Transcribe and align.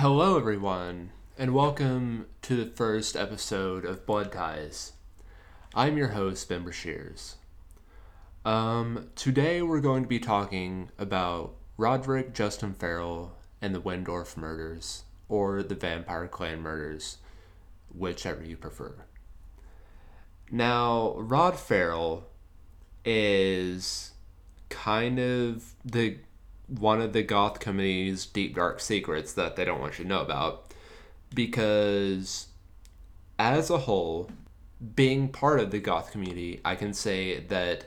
Hello, 0.00 0.36
everyone, 0.36 1.12
and 1.38 1.54
welcome 1.54 2.26
to 2.42 2.54
the 2.54 2.70
first 2.70 3.16
episode 3.16 3.86
of 3.86 4.04
Blood 4.04 4.30
Ties. 4.30 4.92
I'm 5.74 5.96
your 5.96 6.08
host, 6.08 6.50
Ben 6.50 6.66
Breshears. 6.66 7.36
Um, 8.44 9.08
today 9.14 9.62
we're 9.62 9.80
going 9.80 10.02
to 10.02 10.08
be 10.08 10.18
talking 10.18 10.90
about 10.98 11.54
Roderick 11.78 12.34
Justin 12.34 12.74
Ferrel 12.74 13.38
and 13.62 13.74
the 13.74 13.80
Wendorf 13.80 14.36
murders, 14.36 15.04
or 15.30 15.62
the 15.62 15.74
Vampire 15.74 16.28
Clan 16.28 16.60
murders, 16.60 17.16
whichever 17.88 18.44
you 18.44 18.58
prefer. 18.58 19.06
Now, 20.50 21.14
Rod 21.16 21.58
Ferrel 21.58 22.28
is 23.02 24.12
kind 24.68 25.18
of 25.18 25.74
the 25.86 26.18
one 26.68 27.00
of 27.00 27.12
the 27.12 27.22
goth 27.22 27.60
community's 27.60 28.26
deep 28.26 28.56
dark 28.56 28.80
secrets 28.80 29.32
that 29.34 29.56
they 29.56 29.64
don't 29.64 29.80
want 29.80 29.98
you 29.98 30.04
to 30.04 30.08
know 30.08 30.20
about. 30.20 30.72
Because 31.34 32.48
as 33.38 33.70
a 33.70 33.78
whole 33.78 34.30
being 34.94 35.28
part 35.28 35.60
of 35.60 35.70
the 35.70 35.78
goth 35.78 36.10
community 36.10 36.60
i 36.64 36.74
can 36.74 36.92
say 36.92 37.40
that 37.40 37.86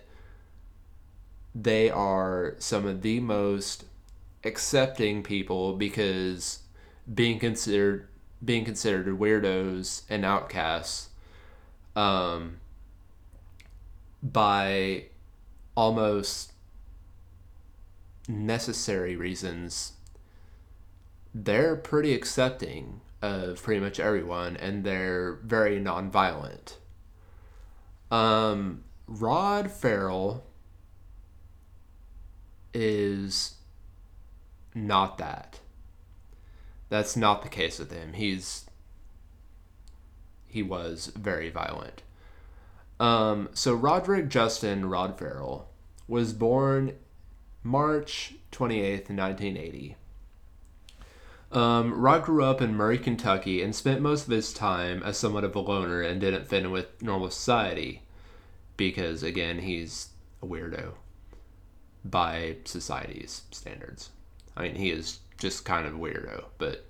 they 1.54 1.90
are 1.90 2.56
some 2.60 2.86
of 2.86 3.02
the 3.02 3.20
most 3.20 3.86
accepting 4.44 5.22
people 5.24 5.74
because 5.74 6.60
being 7.14 7.40
considered 7.40 8.08
being 8.44 8.64
considered 8.64 9.08
weirdos 9.20 10.04
and 10.10 10.24
outcasts 10.24 11.10
um, 11.96 12.58
by 14.24 15.04
almost 15.76 16.49
necessary 18.30 19.16
reasons, 19.16 19.94
they're 21.34 21.76
pretty 21.76 22.14
accepting 22.14 23.02
of 23.22 23.62
pretty 23.62 23.82
much 23.82 24.00
everyone 24.00 24.56
and 24.56 24.84
they're 24.84 25.34
very 25.44 25.80
nonviolent. 25.80 26.76
Um, 28.12 28.84
Rod 29.08 29.70
Ferrel 29.70 30.46
is 32.74 33.56
not 34.74 35.18
that. 35.18 35.60
That's 36.90 37.16
not 37.18 37.42
the 37.42 37.50
case 37.50 37.80
with 37.80 37.92
him. 37.92 38.14
He's 38.14 38.66
he 40.48 40.64
was 40.64 41.12
very 41.16 41.52
violent. 41.52 42.02
Um, 43.00 43.50
so 43.54 43.74
Roderick 43.74 44.30
Justin 44.30 44.90
Rod 44.90 45.18
Ferrel 45.18 45.70
was 46.08 46.34
born 46.34 46.94
March 47.70 48.34
28th, 48.52 49.12
1980. 49.12 49.96
Um, 51.52 51.94
Rod 51.94 52.24
grew 52.24 52.44
up 52.44 52.62
in 52.62 52.74
Murray, 52.74 52.98
Kentucky, 52.98 53.62
and 53.62 53.76
spent 53.76 54.02
most 54.02 54.26
of 54.26 54.32
his 54.32 54.52
time 54.52 55.04
as 55.04 55.18
somewhat 55.18 55.44
of 55.44 55.56
a 55.56 55.60
loner 55.60 56.02
and 56.02 56.20
didn't 56.20 56.48
fit 56.48 56.64
in 56.64 56.72
with 56.72 57.00
normal 57.00 57.30
society 57.30 58.02
because, 58.76 59.22
again, 59.22 59.60
he's 59.60 60.10
a 60.42 60.48
weirdo 60.48 60.94
by 62.04 62.58
society's 62.66 63.44
standards. 63.52 64.10
I 64.58 64.64
mean, 64.64 64.76
he 64.76 64.90
is 64.90 65.20
just 65.38 65.64
kind 65.64 65.86
of 65.86 65.94
a 65.94 66.00
weirdo, 66.00 66.46
but 66.58 66.86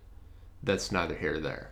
that's 0.63 0.93
neither 0.93 1.15
here 1.15 1.33
nor 1.33 1.41
there. 1.41 1.71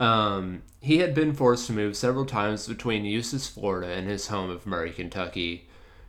Um, 0.00 0.62
he 0.80 0.98
had 0.98 1.14
been 1.14 1.32
forced 1.32 1.66
to 1.68 1.72
move 1.72 1.96
several 1.96 2.26
times 2.26 2.68
between 2.68 3.06
Eustis, 3.06 3.48
Florida, 3.48 3.90
and 3.90 4.06
his 4.06 4.28
home 4.28 4.50
of 4.50 4.66
Murray, 4.66 4.92
Kentucky, 4.92 5.67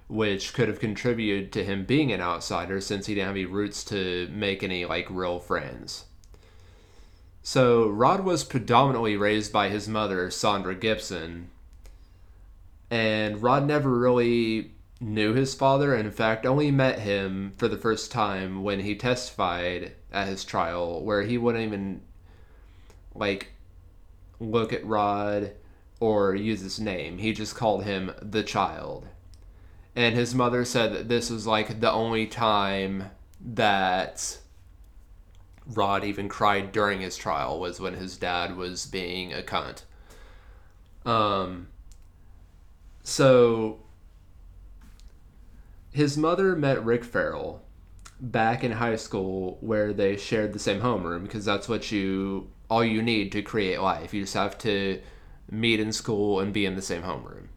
which 0.09 0.53
could 0.53 0.67
have 0.67 0.79
contributed 0.79 1.51
to 1.53 1.63
him 1.63 1.85
being 1.85 2.11
an 2.11 2.19
outsider 2.19 2.81
since 2.81 3.05
he 3.05 3.13
didn't 3.13 3.27
have 3.27 3.35
any 3.35 3.45
roots 3.45 3.83
to 3.83 4.27
make 4.31 4.63
any 4.63 4.83
like 4.83 5.07
real 5.09 5.39
friends. 5.39 6.05
So 7.43 7.87
Rod 7.87 8.25
was 8.25 8.43
predominantly 8.43 9.15
raised 9.15 9.53
by 9.53 9.69
his 9.69 9.87
mother, 9.87 10.31
Sandra 10.31 10.73
Gibson, 10.73 11.51
and 12.89 13.41
Rod 13.41 13.67
never 13.67 13.97
really 13.97 14.71
knew 14.99 15.33
his 15.33 15.53
father 15.53 15.93
and 15.93 16.07
in 16.07 16.11
fact 16.11 16.45
only 16.45 16.71
met 16.71 16.99
him 16.99 17.53
for 17.57 17.67
the 17.67 17.77
first 17.77 18.11
time 18.11 18.63
when 18.63 18.81
he 18.81 18.95
testified 18.95 19.93
at 20.11 20.27
his 20.27 20.43
trial 20.43 21.03
where 21.05 21.21
he 21.21 21.37
wouldn't 21.37 21.63
even 21.63 22.01
like 23.13 23.53
look 24.39 24.73
at 24.73 24.85
Rod 24.85 25.51
or 25.99 26.33
use 26.33 26.61
his 26.61 26.79
name. 26.79 27.19
He 27.19 27.31
just 27.31 27.55
called 27.55 27.83
him 27.83 28.11
the 28.21 28.43
child 28.43 29.07
and 29.95 30.15
his 30.15 30.35
mother 30.35 30.65
said 30.65 30.93
that 30.93 31.09
this 31.09 31.29
was 31.29 31.47
like 31.47 31.79
the 31.79 31.91
only 31.91 32.27
time 32.27 33.11
that 33.41 34.39
Rod 35.65 36.03
even 36.03 36.29
cried 36.29 36.71
during 36.71 37.01
his 37.01 37.17
trial 37.17 37.59
was 37.59 37.79
when 37.79 37.93
his 37.93 38.17
dad 38.17 38.55
was 38.55 38.85
being 38.85 39.33
a 39.33 39.41
cunt. 39.41 39.83
Um, 41.05 41.67
so 43.03 43.79
his 45.91 46.17
mother 46.17 46.55
met 46.55 46.83
Rick 46.83 47.03
Ferrel 47.03 47.63
back 48.19 48.63
in 48.63 48.73
high 48.73 48.95
school 48.95 49.57
where 49.61 49.93
they 49.93 50.17
shared 50.17 50.53
the 50.53 50.59
same 50.59 50.81
homeroom 50.81 51.23
because 51.23 51.45
that's 51.45 51.69
what 51.69 51.91
you 51.91 52.49
all 52.69 52.83
you 52.83 53.01
need 53.01 53.31
to 53.31 53.41
create 53.41 53.79
life. 53.79 54.13
You 54.13 54.21
just 54.21 54.33
have 54.35 54.57
to 54.59 55.01
meet 55.49 55.79
in 55.79 55.91
school 55.91 56.39
and 56.39 56.53
be 56.53 56.65
in 56.65 56.75
the 56.75 56.81
same 56.81 57.01
homeroom. 57.01 57.47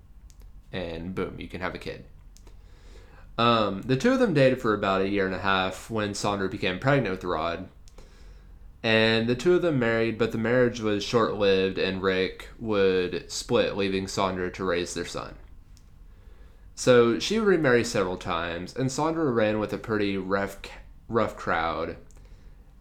And 0.73 1.15
boom, 1.15 1.39
you 1.39 1.49
can 1.49 1.61
have 1.61 1.75
a 1.75 1.79
kid. 1.79 2.07
Um, 3.43 3.83
the 3.83 3.97
two 3.97 4.13
of 4.13 4.21
them 4.21 4.35
dated 4.35 4.63
for 4.63 4.73
about 4.73 5.01
a 5.01 5.09
year 5.09 5.27
and 5.27 5.35
a 5.35 5.41
half 5.41 5.91
when 5.91 6.15
Sandra 6.15 6.49
became 6.49 6.79
pregnant 6.79 7.11
with 7.11 7.25
Rod. 7.25 7.69
And 8.85 9.29
the 9.29 9.35
two 9.35 9.55
of 9.55 9.63
them 9.63 9.81
married, 9.81 10.17
but 10.17 10.31
the 10.31 10.39
marriage 10.39 10.81
was 10.81 11.03
short 11.03 11.35
lived, 11.35 11.77
and 11.77 12.01
Rick 12.01 12.51
would 12.61 13.29
split, 13.33 13.77
leaving 13.77 14.07
Sandra 14.07 14.49
to 14.53 14.65
raise 14.65 14.95
their 14.95 15.05
son. 15.05 15.35
So 16.77 17.19
she 17.19 17.41
would 17.41 17.49
remarry 17.49 17.83
several 17.83 18.17
times, 18.17 18.77
and 18.77 18.93
Sandra 18.93 19.29
ran 19.33 19.59
with 19.59 19.73
a 19.73 19.79
pretty 19.79 20.17
rough, 20.17 20.59
rough 21.09 21.37
crowd 21.37 21.97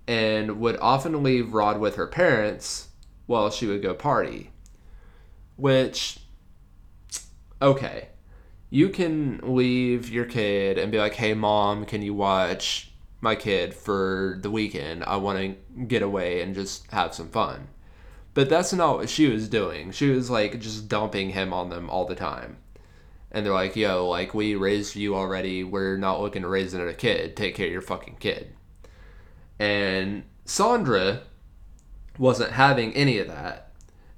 and 0.08 0.60
would 0.60 0.78
often 0.78 1.24
leave 1.24 1.56
Rod 1.56 1.80
with 1.80 1.96
her 1.96 2.08
parents 2.08 2.90
while 3.26 3.50
she 3.50 3.66
would 3.66 3.82
go 3.82 3.96
party. 3.96 4.52
Which, 5.56 6.20
okay 7.60 8.11
you 8.72 8.90
can 8.90 9.40
leave 9.44 10.10
your 10.10 10.26
kid 10.26 10.80
and 10.80 10.92
be 10.92 10.98
like, 10.98 11.16
"Hey, 11.16 11.36
mom, 11.36 11.86
can 11.86 12.02
you 12.02 12.14
watch 12.16 12.92
my 13.20 13.36
kid 13.36 13.76
for 13.76 14.40
the 14.42 14.50
weekend? 14.50 15.04
I 15.04 15.18
want 15.18 15.38
to 15.40 15.84
get 15.84 16.02
away 16.02 16.42
and 16.42 16.56
just 16.56 16.90
have 16.92 17.14
some 17.14 17.30
fun." 17.30 17.68
But 18.34 18.50
that's 18.50 18.72
not 18.74 18.98
what 18.98 19.10
she 19.10 19.28
was 19.28 19.50
doing. 19.50 19.92
She 19.92 20.10
was 20.10 20.30
like 20.30 20.60
just 20.62 20.88
dumping 20.88 21.32
him 21.32 21.54
on 21.54 21.70
them 21.70 21.90
all 21.90 22.06
the 22.06 22.16
time. 22.16 22.58
And 23.30 23.46
they're 23.46 23.54
like, 23.54 23.76
"Yo, 23.76 24.08
like 24.08 24.34
we 24.34 24.56
raised 24.56 24.96
you 24.96 25.16
already. 25.16 25.64
We're 25.64 25.98
not 25.98 26.22
looking 26.22 26.42
to 26.44 26.48
raise 26.48 26.74
another 26.74 26.94
kid. 26.94 27.36
Take 27.36 27.56
care 27.56 27.68
of 27.68 27.74
your 27.74 27.82
fucking 27.82 28.18
kid." 28.20 28.54
And 29.60 30.24
Sandra 30.46 31.24
wasn't 32.18 32.54
having 32.54 32.94
any 32.94 33.20
of 33.20 33.28
that. 33.28 33.74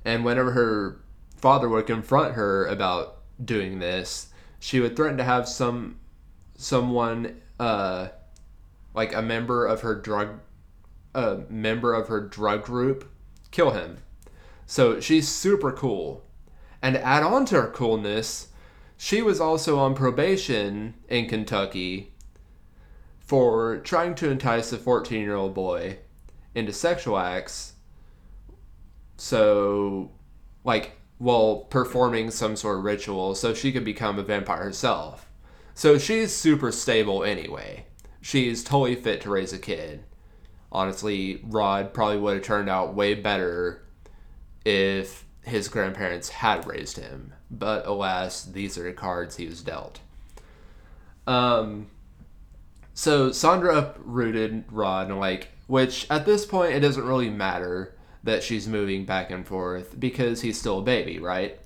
And 0.05 0.23
whenever 0.23 0.51
her 0.51 1.01
father 1.37 1.67
would 1.69 1.87
confront 1.87 2.35
her 2.35 2.65
about 2.67 3.17
doing 3.43 3.79
this, 3.79 4.29
she 4.63 4.79
would 4.79 4.95
threaten 4.95 5.17
to 5.17 5.25
have 5.25 5.45
some 5.45 5.99
someone 6.55 7.41
uh 7.59 8.07
like 8.93 9.13
a 9.13 9.21
member 9.21 9.65
of 9.65 9.81
her 9.81 9.93
drug 9.93 10.39
a 11.13 11.39
member 11.49 11.93
of 11.93 12.07
her 12.07 12.21
drug 12.21 12.63
group 12.63 13.11
kill 13.51 13.71
him. 13.71 13.97
So 14.65 15.01
she's 15.01 15.27
super 15.27 15.73
cool. 15.73 16.23
And 16.81 16.95
add 16.95 17.23
on 17.23 17.45
to 17.47 17.61
her 17.61 17.71
coolness, 17.71 18.47
she 18.95 19.21
was 19.21 19.41
also 19.41 19.79
on 19.79 19.95
probation 19.95 20.93
in 21.09 21.27
Kentucky 21.27 22.13
for 23.19 23.79
trying 23.79 24.15
to 24.15 24.31
entice 24.31 24.71
a 24.71 24.77
14 24.77 25.19
year 25.19 25.35
old 25.35 25.53
boy 25.53 25.97
into 26.55 26.71
sexual 26.71 27.17
acts. 27.17 27.73
So, 29.17 30.11
like, 30.63 30.97
while 31.23 31.55
performing 31.69 32.29
some 32.29 32.53
sort 32.53 32.77
of 32.77 32.83
ritual 32.83 33.33
so 33.33 33.53
she 33.53 33.71
could 33.71 33.85
become 33.85 34.19
a 34.19 34.23
vampire 34.23 34.61
herself. 34.61 35.25
So 35.73 35.97
she's 35.97 36.35
super 36.35 36.69
stable 36.69 37.23
anyway. 37.23 37.85
She's 38.19 38.61
totally 38.61 38.95
fit 38.95 39.21
to 39.21 39.29
raise 39.29 39.53
a 39.53 39.57
kid. 39.57 40.03
Honestly, 40.69 41.39
Rod 41.45 41.93
probably 41.93 42.17
would 42.17 42.33
have 42.35 42.43
turned 42.43 42.69
out 42.69 42.93
way 42.93 43.13
better 43.13 43.85
if 44.65 45.23
his 45.43 45.69
grandparents 45.69 46.27
had 46.27 46.67
raised 46.67 46.97
him. 46.97 47.33
But 47.49 47.87
alas, 47.87 48.43
these 48.43 48.77
are 48.77 48.83
the 48.83 48.91
cards 48.91 49.37
he 49.37 49.45
was 49.45 49.61
dealt. 49.61 50.01
Um, 51.25 51.87
so 52.93 53.31
Sandra 53.31 53.77
uprooted 53.77 54.65
Rod 54.69 55.09
like, 55.09 55.51
which 55.67 56.05
at 56.09 56.25
this 56.25 56.45
point 56.45 56.73
it 56.73 56.81
doesn't 56.81 57.07
really 57.07 57.29
matter 57.29 57.95
that 58.23 58.43
she's 58.43 58.67
moving 58.67 59.05
back 59.05 59.31
and 59.31 59.45
forth 59.45 59.99
because 59.99 60.41
he's 60.41 60.59
still 60.59 60.79
a 60.79 60.83
baby, 60.83 61.19
right? 61.19 61.59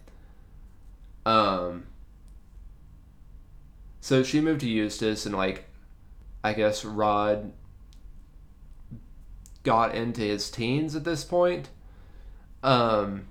Um. 1.25 1.85
So 3.99 4.23
she 4.23 4.39
moved 4.39 4.61
to 4.61 4.67
Eustis, 4.67 5.25
and 5.25 5.35
like, 5.35 5.65
I 6.43 6.53
guess 6.53 6.85
Rod 6.85 7.51
got 9.63 9.93
into 9.95 10.21
his 10.21 10.49
teens 10.49 10.95
at 10.95 11.03
this 11.03 11.25
point. 11.25 11.69
Um, 12.63 13.27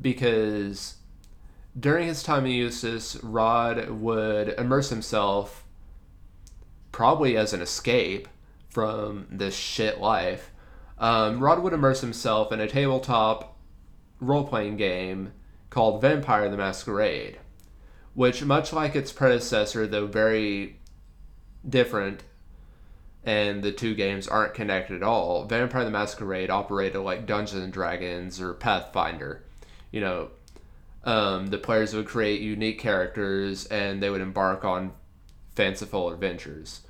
because 0.00 0.96
during 1.78 2.06
his 2.06 2.22
time 2.22 2.44
in 2.44 2.52
Eustis, 2.52 3.18
Rod 3.22 3.88
would 3.88 4.50
immerse 4.58 4.90
himself, 4.90 5.64
probably 6.92 7.36
as 7.36 7.52
an 7.52 7.62
escape 7.62 8.28
from 8.68 9.26
this 9.30 9.56
shit 9.56 10.00
life. 10.00 10.50
Um, 10.98 11.40
Rod 11.40 11.62
would 11.62 11.72
immerse 11.72 12.00
himself 12.00 12.52
in 12.52 12.60
a 12.60 12.68
tabletop 12.68 13.56
role 14.20 14.46
playing 14.46 14.76
game 14.76 15.32
called 15.70 16.00
Vampire 16.00 16.48
the 16.48 16.56
Masquerade, 16.56 17.38
which, 18.14 18.44
much 18.44 18.72
like 18.72 18.94
its 18.94 19.12
predecessor, 19.12 19.86
though 19.86 20.06
very 20.06 20.78
different, 21.68 22.22
and 23.24 23.62
the 23.62 23.72
two 23.72 23.94
games 23.94 24.28
aren't 24.28 24.54
connected 24.54 24.96
at 24.96 25.02
all, 25.02 25.44
Vampire 25.46 25.84
the 25.84 25.90
Masquerade 25.90 26.50
operated 26.50 27.00
like 27.00 27.26
Dungeons 27.26 27.64
and 27.64 27.72
Dragons 27.72 28.40
or 28.40 28.54
Pathfinder. 28.54 29.42
You 29.90 30.00
know, 30.00 30.30
um, 31.04 31.46
the 31.48 31.58
players 31.58 31.94
would 31.94 32.06
create 32.06 32.40
unique 32.40 32.78
characters 32.78 33.66
and 33.66 34.02
they 34.02 34.10
would 34.10 34.20
embark 34.20 34.64
on 34.64 34.92
fanciful 35.54 36.10
adventures. 36.10 36.82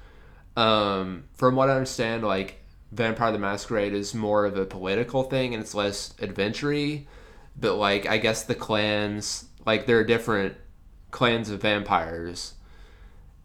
Um, 0.56 1.25
from 1.35 1.56
what 1.56 1.69
I 1.69 1.75
understand, 1.75 2.25
like 2.25 2.64
Vampire 2.94 3.32
the 3.32 3.38
Masquerade 3.38 3.93
is 3.93 4.14
more 4.14 4.44
of 4.46 4.56
a 4.56 4.64
political 4.64 5.25
thing 5.25 5.52
and 5.52 5.62
it's 5.62 5.75
less 5.75 6.14
adventury. 6.20 7.08
but 7.56 7.75
like 7.76 8.06
I 8.06 8.19
guess 8.19 8.44
the 8.44 8.55
clans 8.55 9.46
like 9.67 9.87
there 9.87 9.99
are 9.99 10.05
different 10.05 10.55
clans 11.11 11.50
of 11.50 11.61
vampires 11.62 12.55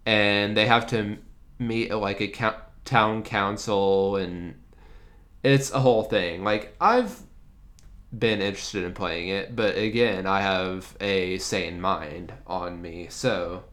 and 0.06 0.56
they 0.58 0.66
have 0.66 0.88
to 0.88 1.18
meet 1.60 1.94
like 1.94 2.22
a 2.22 2.54
town 2.86 3.24
council 3.24 4.16
and 4.16 4.56
it's 5.44 5.72
a 5.72 5.80
whole 5.80 6.04
thing. 6.04 6.44
Like 6.44 6.76
I've 6.80 7.20
been 8.18 8.42
interested 8.42 8.84
in 8.84 8.94
playing 8.94 9.30
it, 9.30 9.56
but 9.56 9.78
again, 9.78 10.26
I 10.26 10.42
have 10.42 10.96
a 11.00 11.38
sane 11.40 11.80
mind 11.82 12.34
on 12.48 12.82
me. 12.82 13.08
So 13.10 13.64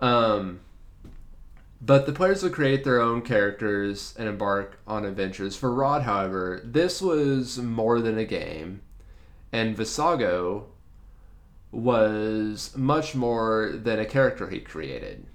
um 0.00 0.60
but 1.80 2.06
the 2.06 2.12
players 2.12 2.42
would 2.42 2.52
create 2.52 2.82
their 2.82 3.00
own 3.00 3.22
characters 3.22 4.14
and 4.18 4.28
embark 4.28 4.78
on 4.86 5.04
adventures. 5.04 5.56
For 5.56 5.72
Rod, 5.72 6.02
however, 6.02 6.60
this 6.64 7.00
was 7.00 7.58
more 7.58 8.00
than 8.00 8.18
a 8.18 8.24
game, 8.24 8.82
and 9.52 9.76
Vesago 9.76 10.64
was 11.70 12.76
much 12.76 13.14
more 13.14 13.72
than 13.74 13.98
a 13.98 14.04
character 14.04 14.48
he 14.48 14.60
created. 14.60 15.26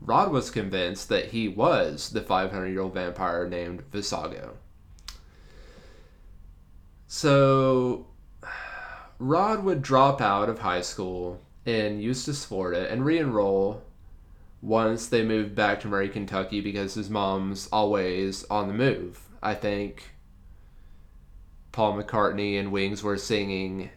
Rod 0.00 0.30
was 0.30 0.50
convinced 0.50 1.08
that 1.08 1.26
he 1.26 1.48
was 1.48 2.10
the 2.10 2.22
500 2.22 2.66
year 2.68 2.80
old 2.80 2.94
vampire 2.94 3.48
named 3.48 3.82
Vesago. 3.90 4.52
So, 7.06 8.06
Rod 9.18 9.64
would 9.64 9.82
drop 9.82 10.20
out 10.20 10.48
of 10.48 10.60
high 10.60 10.80
school 10.82 11.40
in 11.66 12.00
Eustis, 12.00 12.44
Florida, 12.44 12.90
and 12.90 13.04
re 13.04 13.18
enroll 13.18 13.82
once 14.62 15.06
they 15.06 15.22
moved 15.22 15.54
back 15.54 15.80
to 15.80 15.88
Murray, 15.88 16.08
Kentucky, 16.08 16.60
because 16.60 16.94
his 16.94 17.08
mom's 17.08 17.68
always 17.72 18.44
on 18.44 18.68
the 18.68 18.74
move. 18.74 19.20
I 19.42 19.54
think 19.54 20.14
Paul 21.72 22.00
McCartney 22.00 22.58
and 22.58 22.72
Wings 22.72 23.02
were 23.02 23.16
singing 23.16 23.90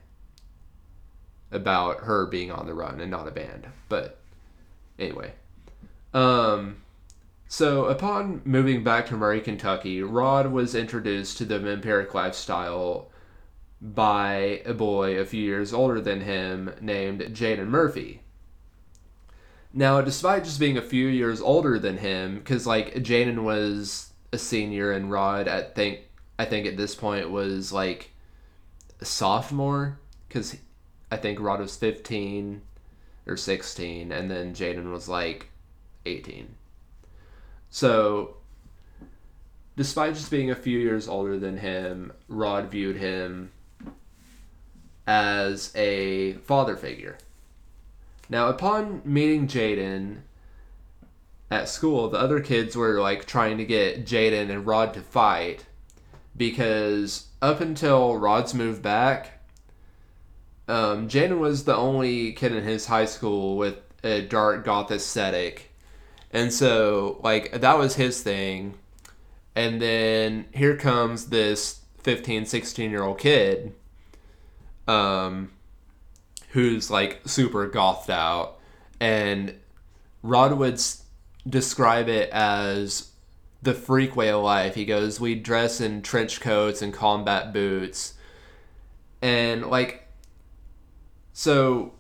about 1.52 2.02
her 2.02 2.26
being 2.26 2.52
on 2.52 2.66
the 2.66 2.74
run 2.74 3.00
and 3.00 3.12
not 3.12 3.28
a 3.28 3.32
band. 3.32 3.68
But 3.90 4.20
anyway. 4.98 5.34
Um 6.14 6.78
so 7.48 7.86
upon 7.86 8.42
moving 8.46 8.84
back 8.84 9.06
to 9.08 9.18
Murray, 9.18 9.42
Kentucky, 9.42 10.02
Rod 10.02 10.52
was 10.52 10.74
introduced 10.74 11.38
to 11.38 11.46
the 11.46 11.60
vampiric 11.60 12.14
lifestyle 12.14 13.12
by 13.80 14.62
a 14.66 14.74
boy 14.74 15.20
a 15.20 15.26
few 15.26 15.44
years 15.44 15.74
older 15.74 16.02
than 16.02 16.22
him 16.22 16.74
named 16.82 17.22
Jaden 17.22 17.68
Murphy. 17.68 18.22
Now, 19.74 20.02
despite 20.02 20.44
just 20.44 20.60
being 20.60 20.78
a 20.78 20.84
few 20.84 21.08
years 21.08 21.42
older 21.42 21.80
than 21.80 21.98
him, 21.98 22.36
because 22.38 22.68
like 22.68 22.94
Jaden 22.96 23.44
was 23.44 24.12
a 24.32 24.38
senior 24.38 24.92
and 24.92 25.10
Rod, 25.10 25.48
I 25.48 25.64
think, 25.64 26.02
I 26.38 26.46
think 26.46 26.68
at 26.68 26.78
this 26.78 26.94
point 26.94 27.32
was 27.32 27.72
like 27.72 28.12
a 29.02 29.06
sophomore, 29.06 29.98
because 30.28 30.56
I 31.12 31.18
think 31.18 31.40
Rod 31.40 31.60
was 31.60 31.76
fifteen 31.76 32.62
or 33.26 33.36
sixteen, 33.36 34.12
and 34.12 34.30
then 34.30 34.54
Jaden 34.54 34.92
was 34.92 35.10
like 35.10 35.50
eighteen. 36.06 36.56
So, 37.72 38.38
despite 39.76 40.14
just 40.14 40.30
being 40.30 40.52
a 40.52 40.56
few 40.56 40.78
years 40.78 41.08
older 41.08 41.40
than 41.40 41.58
him, 41.58 42.14
Rod 42.28 42.70
viewed 42.70 42.98
him 42.98 43.52
as 45.08 45.72
a 45.76 46.34
father 46.34 46.76
figure. 46.76 47.18
Now, 48.30 48.48
upon 48.48 49.02
meeting 49.06 49.48
Jaden 49.48 50.22
at 51.52 51.70
school, 51.70 52.10
the 52.10 52.20
other 52.20 52.40
kids 52.40 52.76
were 52.76 53.00
like 53.00 53.26
trying 53.26 53.58
to 53.58 53.66
get 53.66 54.06
Jaden 54.06 54.50
and 54.50 54.66
Rod 54.66 54.94
to 54.94 55.02
fight 55.02 55.66
because 56.36 57.28
up 57.42 57.62
until 57.62 58.18
Rod's 58.18 58.54
moved 58.54 58.82
back, 58.82 59.42
um, 60.68 61.08
Jaden 61.08 61.40
was 61.40 61.66
the 61.66 61.76
only 61.76 62.32
kid 62.34 62.54
in 62.54 62.64
his 62.64 62.88
high 62.88 63.06
school 63.06 63.58
with 63.58 63.78
a 64.04 64.22
dark 64.22 64.66
goth 64.66 64.92
aesthetic. 64.92 65.72
And 66.32 66.52
so, 66.52 67.20
like, 67.24 67.52
that 67.62 67.78
was 67.78 67.96
his 67.96 68.24
thing. 68.24 68.76
And 69.56 69.82
then 69.82 70.46
here 70.52 70.76
comes 70.76 71.28
this 71.28 71.82
15, 72.02 72.46
16 72.46 72.90
year 72.90 73.04
old 73.04 73.20
kid 73.20 73.74
um, 74.88 75.52
who's 76.54 76.90
like 76.90 77.22
super 77.26 77.68
gothed 77.68 78.10
out, 78.10 78.60
and 79.00 79.56
Rod 80.22 80.54
would 80.58 80.76
s- 80.76 81.04
describe 81.48 82.08
it 82.08 82.30
as 82.32 83.12
the 83.62 83.74
freak 83.74 84.16
way 84.16 84.30
of 84.30 84.44
life. 84.44 84.76
He 84.76 84.86
goes, 84.86 85.20
"We 85.20 85.36
dress 85.36 85.82
in 85.82 86.02
trench 86.02 86.40
coats 86.42 86.82
and 86.82 86.94
combat 86.94 87.54
boots," 87.54 88.14
and 89.22 89.66
like, 89.68 90.08
so 91.34 91.94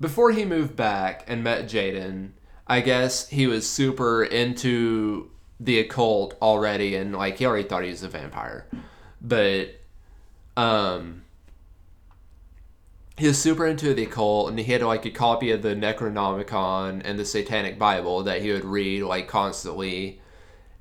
before 0.00 0.32
he 0.32 0.44
moved 0.44 0.74
back 0.74 1.24
and 1.28 1.44
met 1.44 1.66
Jaden, 1.66 2.30
I 2.66 2.80
guess 2.80 3.28
he 3.28 3.46
was 3.46 3.68
super 3.68 4.24
into 4.24 5.30
the 5.60 5.78
occult 5.78 6.36
already, 6.40 6.96
and 6.96 7.14
like 7.14 7.38
he 7.38 7.46
already 7.46 7.68
thought 7.68 7.84
he 7.84 7.90
was 7.90 8.02
a 8.02 8.08
vampire, 8.08 8.66
but 9.20 9.68
um 10.56 11.21
he 13.18 13.26
was 13.26 13.40
super 13.40 13.66
into 13.66 13.92
the 13.92 14.04
occult 14.04 14.48
and 14.48 14.58
he 14.58 14.72
had 14.72 14.82
like 14.82 15.04
a 15.04 15.10
copy 15.10 15.50
of 15.50 15.62
the 15.62 15.74
necronomicon 15.74 17.02
and 17.04 17.18
the 17.18 17.24
satanic 17.24 17.78
bible 17.78 18.22
that 18.22 18.42
he 18.42 18.52
would 18.52 18.64
read 18.64 19.02
like 19.02 19.28
constantly. 19.28 20.20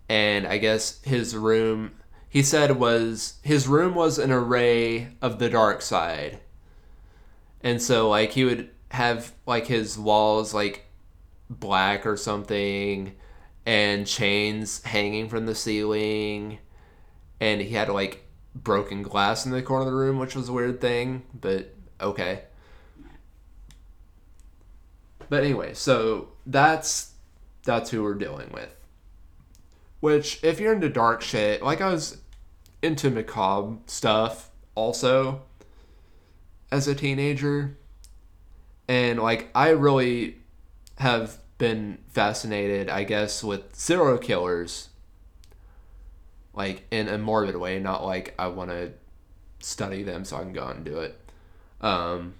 And 0.07 0.47
i 0.47 0.57
guess 0.57 1.01
his 1.03 1.35
room 1.35 1.91
he 2.29 2.41
said 2.43 2.77
was 2.77 3.35
his 3.43 3.67
room 3.67 3.93
was 3.93 4.17
an 4.17 4.31
array 4.31 5.09
of 5.21 5.39
the 5.39 5.49
dark 5.49 5.81
side. 5.81 6.39
And 7.61 7.81
so 7.81 8.09
like 8.09 8.31
he 8.31 8.45
would 8.45 8.69
have 8.91 9.33
like 9.45 9.67
his 9.67 9.97
walls 9.97 10.53
like 10.53 10.85
black 11.49 12.05
or 12.05 12.15
something 12.15 13.15
and 13.65 14.07
chains 14.07 14.81
hanging 14.83 15.27
from 15.27 15.45
the 15.45 15.55
ceiling. 15.55 16.59
And 17.41 17.61
he 17.61 17.71
had 17.71 17.89
like 17.89 18.25
broken 18.55 19.01
glass 19.03 19.45
in 19.45 19.51
the 19.51 19.61
corner 19.61 19.85
of 19.85 19.91
the 19.91 19.97
room 19.97 20.17
which 20.19 20.35
was 20.35 20.49
a 20.49 20.53
weird 20.53 20.81
thing 20.81 21.23
but 21.33 21.73
okay. 22.01 22.43
But 25.29 25.43
anyway, 25.43 25.73
so 25.73 26.29
that's 26.45 27.13
that's 27.63 27.89
who 27.89 28.03
we're 28.03 28.15
dealing 28.15 28.51
with. 28.51 28.75
Which, 30.01 30.43
if 30.43 30.59
you're 30.59 30.73
into 30.73 30.89
dark 30.89 31.21
shit, 31.21 31.63
like 31.63 31.79
I 31.79 31.89
was 31.89 32.17
into 32.81 33.09
macabre 33.09 33.77
stuff 33.85 34.49
also 34.75 35.43
as 36.71 36.87
a 36.87 36.95
teenager, 36.95 37.77
and 38.87 39.19
like 39.19 39.49
I 39.53 39.69
really 39.69 40.37
have 40.97 41.37
been 41.57 41.99
fascinated, 42.09 42.89
I 42.89 43.03
guess, 43.03 43.43
with 43.43 43.75
serial 43.75 44.17
killers, 44.17 44.89
like 46.53 46.85
in 46.91 47.07
a 47.07 47.17
morbid 47.17 47.55
way, 47.55 47.79
not 47.79 48.03
like 48.03 48.33
I 48.37 48.47
want 48.47 48.71
to 48.71 48.91
study 49.59 50.03
them 50.03 50.25
so 50.25 50.37
I 50.37 50.39
can 50.41 50.53
go 50.53 50.63
out 50.63 50.75
and 50.75 50.83
do 50.83 50.99
it. 50.99 51.20
Um, 51.81 52.35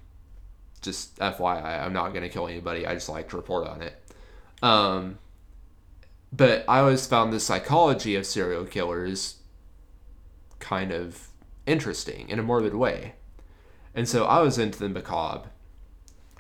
just 0.82 1.18
FYI, 1.18 1.84
I'm 1.84 1.94
not 1.94 2.14
gonna 2.14 2.30
kill 2.30 2.48
anybody. 2.48 2.86
I 2.86 2.94
just 2.94 3.10
like 3.10 3.30
to 3.30 3.38
report 3.38 3.68
on 3.68 3.82
it. 3.82 3.96
Um, 4.64 5.18
but 6.32 6.64
I 6.68 6.80
always 6.80 7.06
found 7.06 7.34
the 7.34 7.40
psychology 7.40 8.16
of 8.16 8.26
serial 8.26 8.66
killers 8.66 9.38
kind 10.60 10.92
of 10.92 11.28
interesting 11.66 12.30
in 12.30 12.40
a 12.40 12.44
morbid 12.44 12.76
way, 12.76 13.14
and 13.94 14.08
so 14.08 14.26
I 14.26 14.42
was 14.42 14.58
into 14.58 14.80
the 14.80 14.90
macabre, 14.90 15.50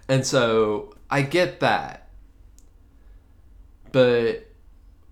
and 0.08 0.26
so 0.26 0.96
I 1.10 1.24
get 1.24 1.60
that, 1.60 2.10
but 3.92 4.48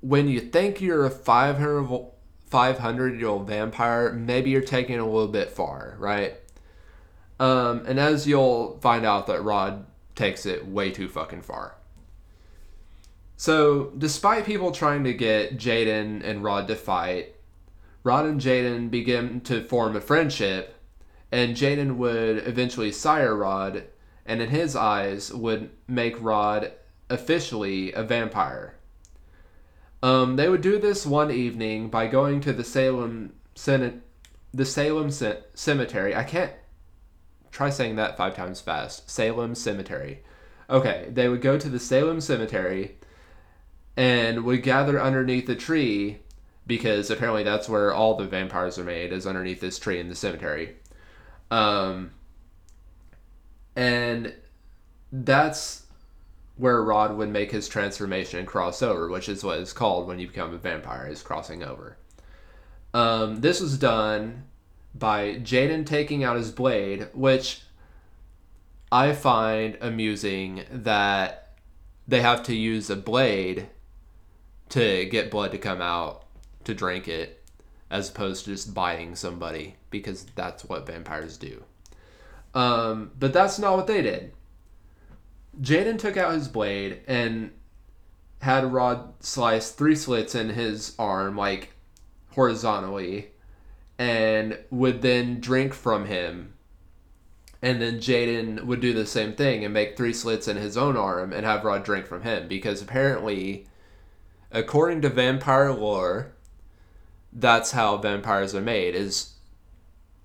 when 0.01 0.29
you 0.29 0.39
think 0.39 0.81
you're 0.81 1.05
a 1.05 1.09
500 1.09 2.09
500 2.49 3.19
year 3.19 3.27
old 3.27 3.47
vampire, 3.47 4.11
maybe 4.11 4.49
you're 4.49 4.61
taking 4.61 4.97
a 4.97 5.05
little 5.05 5.27
bit 5.27 5.51
far, 5.51 5.95
right? 5.99 6.35
Um, 7.39 7.85
and 7.85 7.99
as 7.99 8.27
you'll 8.27 8.77
find 8.79 9.05
out, 9.05 9.27
that 9.27 9.43
Rod 9.43 9.85
takes 10.15 10.45
it 10.45 10.67
way 10.67 10.91
too 10.91 11.07
fucking 11.07 11.41
far. 11.41 11.75
So, 13.37 13.93
despite 13.97 14.45
people 14.45 14.73
trying 14.73 15.05
to 15.05 15.13
get 15.13 15.57
Jaden 15.57 16.21
and 16.25 16.43
Rod 16.43 16.67
to 16.67 16.75
fight, 16.75 17.35
Rod 18.03 18.25
and 18.25 18.41
Jaden 18.41 18.91
begin 18.91 19.39
to 19.41 19.63
form 19.63 19.95
a 19.95 20.01
friendship, 20.01 20.75
and 21.31 21.55
Jaden 21.55 21.95
would 21.95 22.45
eventually 22.45 22.91
sire 22.91 23.35
Rod, 23.35 23.85
and 24.25 24.41
in 24.41 24.49
his 24.49 24.75
eyes, 24.75 25.33
would 25.33 25.69
make 25.87 26.21
Rod 26.21 26.73
officially 27.09 27.93
a 27.93 28.03
vampire. 28.03 28.75
Um, 30.03 30.35
they 30.35 30.49
would 30.49 30.61
do 30.61 30.77
this 30.77 31.05
one 31.05 31.31
evening 31.31 31.89
by 31.89 32.07
going 32.07 32.41
to 32.41 32.53
the 32.53 32.63
Salem 32.63 33.33
Senate, 33.55 34.01
the 34.53 34.65
Salem 34.65 35.11
Cemetery. 35.11 36.15
I 36.15 36.23
can't 36.23 36.53
try 37.51 37.69
saying 37.69 37.95
that 37.95 38.17
five 38.17 38.35
times 38.35 38.61
fast. 38.61 39.09
Salem 39.09 39.55
Cemetery. 39.55 40.21
Okay, 40.69 41.07
they 41.11 41.27
would 41.27 41.41
go 41.41 41.57
to 41.57 41.69
the 41.69 41.79
Salem 41.79 42.21
Cemetery 42.21 42.95
and 43.97 44.45
would 44.45 44.63
gather 44.63 45.01
underneath 45.01 45.47
the 45.47 45.55
tree 45.55 46.19
because 46.69 47.09
apparently 47.09 47.43
that's 47.43 47.67
where 47.67 47.91
all 47.91 48.15
the 48.15 48.27
vampires 48.27 48.77
are 48.77 48.83
made 48.83 49.11
is 49.11 49.25
underneath 49.25 49.59
this 49.59 49.79
tree 49.79 49.99
in 49.99 50.07
the 50.07 50.15
cemetery. 50.15 50.75
Um, 51.49 52.11
and 53.75 54.33
that's 55.11 55.87
where 56.57 56.83
Rod 56.83 57.17
would 57.17 57.29
make 57.29 57.51
his 57.51 57.67
transformation 57.67 58.37
and 58.37 58.47
cross 58.47 58.83
over, 58.83 59.09
which 59.09 59.27
is 59.27 59.43
what 59.43 59.59
it's 59.59 59.73
called 59.73 60.07
when 60.07 60.19
you 60.19 60.27
become 60.27 60.53
a 60.53 60.57
vampire, 60.57 61.07
is 61.07 61.23
crossing 61.23 61.63
over. 61.63 61.97
Um, 62.93 63.41
this 63.41 63.59
was 63.59 63.77
done 63.79 64.43
by 64.93 65.35
Jaden 65.35 65.85
taking 65.85 66.23
out 66.23 66.37
his 66.37 66.51
blade, 66.51 67.07
which 67.13 67.61
I 68.91 69.13
find 69.13 69.77
amusing 69.81 70.63
that 70.71 71.51
they 72.07 72.21
have 72.21 72.43
to 72.43 72.55
use 72.55 72.89
a 72.89 72.95
blade 72.95 73.67
to 74.69 75.05
get 75.05 75.31
blood 75.31 75.51
to 75.51 75.57
come 75.57 75.81
out 75.81 76.25
to 76.63 76.73
drink 76.73 77.07
it 77.07 77.43
as 77.89 78.09
opposed 78.09 78.45
to 78.45 78.51
just 78.51 78.73
biting 78.73 79.15
somebody 79.15 79.75
because 79.89 80.25
that's 80.35 80.65
what 80.65 80.85
vampires 80.85 81.37
do. 81.37 81.63
Um, 82.53 83.11
but 83.17 83.33
that's 83.33 83.59
not 83.59 83.75
what 83.75 83.87
they 83.87 84.01
did. 84.01 84.33
Jaden 85.61 85.99
took 85.99 86.17
out 86.17 86.33
his 86.33 86.47
blade 86.47 87.01
and 87.07 87.51
had 88.41 88.71
Rod 88.71 89.13
slice 89.19 89.71
three 89.71 89.95
slits 89.95 90.35
in 90.35 90.49
his 90.49 90.95
arm, 90.97 91.35
like 91.35 91.73
horizontally, 92.31 93.31
and 93.99 94.57
would 94.71 95.01
then 95.01 95.41
drink 95.41 95.73
from 95.73 96.05
him. 96.05 96.53
And 97.61 97.81
then 97.81 97.99
Jaden 97.99 98.63
would 98.63 98.79
do 98.79 98.93
the 98.93 99.05
same 99.05 99.33
thing 99.33 99.65
and 99.65 99.73
make 99.73 99.97
three 99.97 100.13
slits 100.13 100.47
in 100.47 100.55
his 100.55 100.77
own 100.77 100.95
arm 100.95 101.33
and 101.33 101.45
have 101.45 101.65
Rod 101.65 101.83
drink 101.83 102.07
from 102.07 102.23
him 102.23 102.47
because 102.47 102.81
apparently 102.81 103.67
according 104.49 105.01
to 105.01 105.09
vampire 105.09 105.73
lore, 105.73 106.31
that's 107.33 107.71
how 107.71 107.97
vampires 107.97 108.55
are 108.55 108.61
made 108.61 108.95
is 108.95 109.33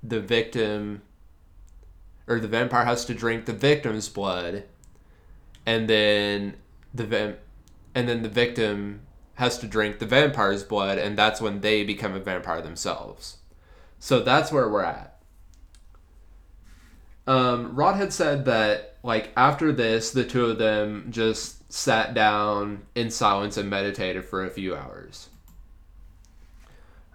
the 0.03 0.21
victim 0.21 1.03
or 2.29 2.39
the 2.39 2.49
vampire 2.49 2.85
has 2.85 3.05
to 3.05 3.15
drink 3.15 3.45
the 3.45 3.53
victim's 3.53 4.09
blood 4.09 4.63
and 5.67 5.89
then 5.89 6.55
the 6.95 7.05
vamp 7.05 7.39
and 7.95 8.09
then 8.09 8.23
the 8.23 8.29
victim 8.29 9.01
has 9.35 9.59
to 9.59 9.67
drink 9.67 9.99
the 9.99 10.07
vampire's 10.07 10.63
blood 10.63 10.99
and 10.99 11.19
that's 11.19 11.41
when 11.41 11.61
they 11.61 11.83
become 11.83 12.15
a 12.15 12.21
vampire 12.21 12.63
themselves. 12.63 13.39
So 14.05 14.21
that's 14.21 14.53
where 14.53 14.69
we're 14.69 14.83
at. 14.83 15.17
Um, 17.27 17.75
Rod 17.75 17.97
had 17.97 18.13
said 18.13 18.45
that 18.45 18.99
like 19.03 19.31
after 19.35 19.73
this 19.73 20.11
the 20.11 20.25
two 20.25 20.45
of 20.45 20.59
them 20.59 21.07
just 21.09 21.73
sat 21.73 22.13
down 22.13 22.83
in 22.95 23.11
silence 23.11 23.57
and 23.57 23.71
meditated 23.71 24.27
for 24.27 24.45
a 24.45 24.51
few 24.51 24.77
hours. 24.77 25.31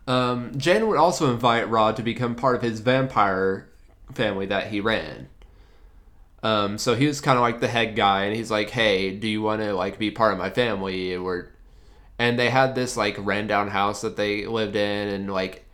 Um, 0.07 0.57
Jan 0.57 0.87
would 0.87 0.97
also 0.97 1.31
invite 1.31 1.69
Rod 1.69 1.95
to 1.97 2.01
become 2.01 2.33
part 2.33 2.55
of 2.55 2.63
his 2.63 2.79
vampire 2.79 3.69
family 4.15 4.47
that 4.47 4.69
he 4.69 4.81
ran. 4.81 5.29
Um, 6.41 6.79
so 6.79 6.95
he 6.95 7.05
was 7.05 7.21
kind 7.21 7.37
of 7.37 7.43
like 7.43 7.59
the 7.59 7.67
head 7.67 7.95
guy, 7.95 8.23
and 8.23 8.35
he's 8.35 8.49
like, 8.49 8.71
"Hey, 8.71 9.11
do 9.11 9.27
you 9.27 9.43
want 9.43 9.61
to 9.61 9.75
like 9.75 9.99
be 9.99 10.09
part 10.09 10.33
of 10.33 10.39
my 10.39 10.49
family?" 10.49 11.15
Or, 11.15 11.51
and 12.17 12.39
they 12.39 12.49
had 12.49 12.73
this 12.73 12.97
like 12.97 13.15
rundown 13.19 13.67
house 13.67 14.01
that 14.01 14.17
they 14.17 14.47
lived 14.47 14.75
in, 14.75 15.07
and 15.09 15.31
like 15.31 15.67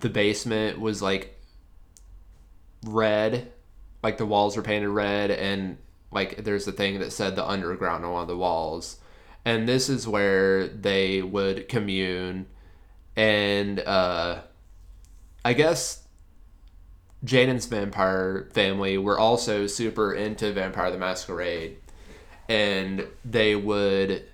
the 0.00 0.08
basement 0.08 0.80
was 0.80 1.02
like 1.02 1.38
red, 2.84 3.52
like 4.02 4.18
the 4.18 4.26
walls 4.26 4.56
were 4.56 4.62
painted 4.62 4.88
red, 4.88 5.30
and 5.30 5.78
like 6.10 6.44
there's 6.44 6.66
a 6.66 6.72
thing 6.72 6.98
that 7.00 7.12
said 7.12 7.36
the 7.36 7.46
underground 7.46 8.04
on 8.04 8.12
one 8.12 8.22
of 8.22 8.28
the 8.28 8.36
walls. 8.36 8.98
And 9.44 9.68
this 9.68 9.88
is 9.88 10.06
where 10.06 10.68
they 10.68 11.20
would 11.20 11.68
commune 11.68 12.46
and 13.16 13.80
uh 13.80 14.40
i 15.44 15.52
guess 15.52 16.06
jaden's 17.24 17.66
vampire 17.66 18.48
family 18.52 18.96
were 18.96 19.18
also 19.18 19.66
super 19.66 20.14
into 20.14 20.52
vampire 20.52 20.90
the 20.90 20.98
masquerade 20.98 21.76
and 22.48 23.06
they 23.24 23.54
would 23.54 24.24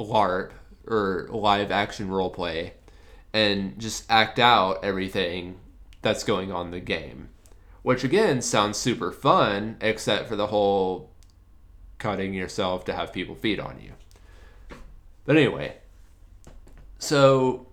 larp 0.00 0.50
or 0.86 1.28
live 1.30 1.70
action 1.70 2.08
role 2.08 2.30
play 2.30 2.74
and 3.32 3.78
just 3.78 4.04
act 4.10 4.38
out 4.38 4.84
everything 4.84 5.58
that's 6.02 6.24
going 6.24 6.52
on 6.52 6.66
in 6.66 6.72
the 6.72 6.80
game 6.80 7.28
which 7.82 8.04
again 8.04 8.40
sounds 8.40 8.78
super 8.78 9.10
fun, 9.12 9.76
except 9.80 10.28
for 10.28 10.36
the 10.36 10.48
whole 10.48 11.10
cutting 11.98 12.32
yourself 12.32 12.84
to 12.84 12.92
have 12.94 13.12
people 13.12 13.34
feed 13.34 13.60
on 13.60 13.80
you. 13.80 13.92
But 15.24 15.36
anyway, 15.36 15.76
so 16.98 17.66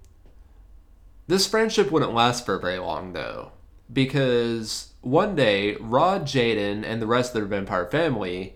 this 1.27 1.47
friendship 1.47 1.91
wouldn't 1.91 2.13
last 2.13 2.45
for 2.45 2.57
very 2.57 2.79
long 2.79 3.13
though, 3.13 3.51
because 3.91 4.93
one 5.01 5.35
day 5.35 5.75
Rod, 5.75 6.23
Jaden, 6.25 6.83
and 6.83 7.01
the 7.01 7.07
rest 7.07 7.35
of 7.35 7.41
the 7.41 7.47
vampire 7.47 7.85
family 7.85 8.55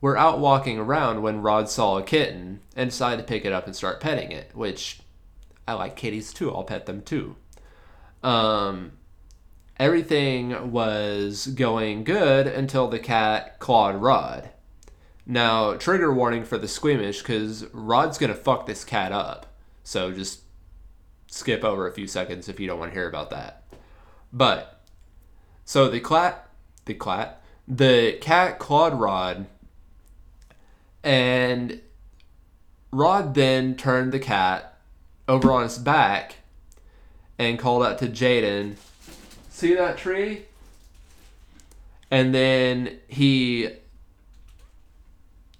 were 0.00 0.16
out 0.16 0.38
walking 0.38 0.78
around 0.78 1.22
when 1.22 1.42
Rod 1.42 1.68
saw 1.68 1.98
a 1.98 2.02
kitten 2.02 2.60
and 2.74 2.90
decided 2.90 3.18
to 3.18 3.28
pick 3.28 3.44
it 3.44 3.52
up 3.52 3.66
and 3.66 3.76
start 3.76 4.00
petting 4.00 4.32
it, 4.32 4.50
which 4.54 5.00
I 5.70 5.74
like 5.74 5.94
kitties 5.94 6.32
too. 6.32 6.52
I'll 6.52 6.64
pet 6.64 6.86
them 6.86 7.02
too. 7.02 7.36
Um, 8.24 8.92
everything 9.78 10.72
was 10.72 11.46
going 11.46 12.02
good 12.02 12.48
until 12.48 12.88
the 12.88 12.98
cat 12.98 13.60
clawed 13.60 13.94
Rod. 13.94 14.50
Now, 15.24 15.74
trigger 15.74 16.12
warning 16.12 16.42
for 16.44 16.58
the 16.58 16.66
squeamish 16.66 17.20
because 17.20 17.66
Rod's 17.72 18.18
gonna 18.18 18.34
fuck 18.34 18.66
this 18.66 18.84
cat 18.84 19.12
up. 19.12 19.46
So 19.84 20.10
just 20.10 20.40
skip 21.28 21.62
over 21.62 21.86
a 21.86 21.92
few 21.92 22.08
seconds 22.08 22.48
if 22.48 22.58
you 22.58 22.66
don't 22.66 22.80
want 22.80 22.90
to 22.90 22.98
hear 22.98 23.08
about 23.08 23.30
that. 23.30 23.62
But 24.32 24.82
so 25.64 25.88
the 25.88 26.00
clat, 26.00 26.48
the 26.86 26.94
clat, 26.94 27.44
the 27.68 28.18
cat 28.20 28.58
clawed 28.58 28.98
Rod, 28.98 29.46
and 31.04 31.80
Rod 32.90 33.34
then 33.34 33.76
turned 33.76 34.10
the 34.10 34.18
cat 34.18 34.69
over 35.30 35.52
on 35.52 35.64
its 35.64 35.78
back 35.78 36.36
and 37.38 37.58
called 37.58 37.82
out 37.82 37.98
to 37.98 38.06
Jaden 38.06 38.76
See 39.60 39.74
that 39.74 39.98
tree? 39.98 40.46
And 42.10 42.34
then 42.34 42.98
he 43.08 43.68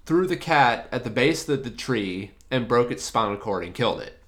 threw 0.06 0.26
the 0.26 0.38
cat 0.38 0.88
at 0.90 1.04
the 1.04 1.10
base 1.10 1.46
of 1.50 1.64
the 1.64 1.70
tree 1.70 2.30
and 2.50 2.66
broke 2.66 2.90
its 2.90 3.04
spinal 3.04 3.36
cord 3.36 3.62
and 3.62 3.74
killed 3.74 4.00
it. 4.00 4.18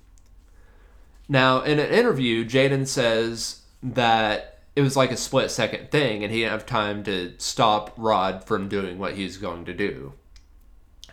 Now, 1.27 1.63
in 1.63 1.79
an 1.79 1.89
interview, 1.89 2.45
Jaden 2.45 2.87
says 2.87 3.63
that 3.83 4.61
it 4.77 4.83
was 4.83 4.95
like 4.95 5.11
a 5.11 5.17
split 5.17 5.51
second 5.51 5.91
thing 5.91 6.23
and 6.23 6.31
he 6.31 6.41
didn't 6.41 6.53
have 6.53 6.67
time 6.67 7.03
to 7.05 7.33
stop 7.39 7.95
Rod 7.97 8.45
from 8.45 8.69
doing 8.69 8.99
what 8.99 9.15
he's 9.15 9.39
going 9.39 9.65
to 9.65 9.73
do. 9.73 10.13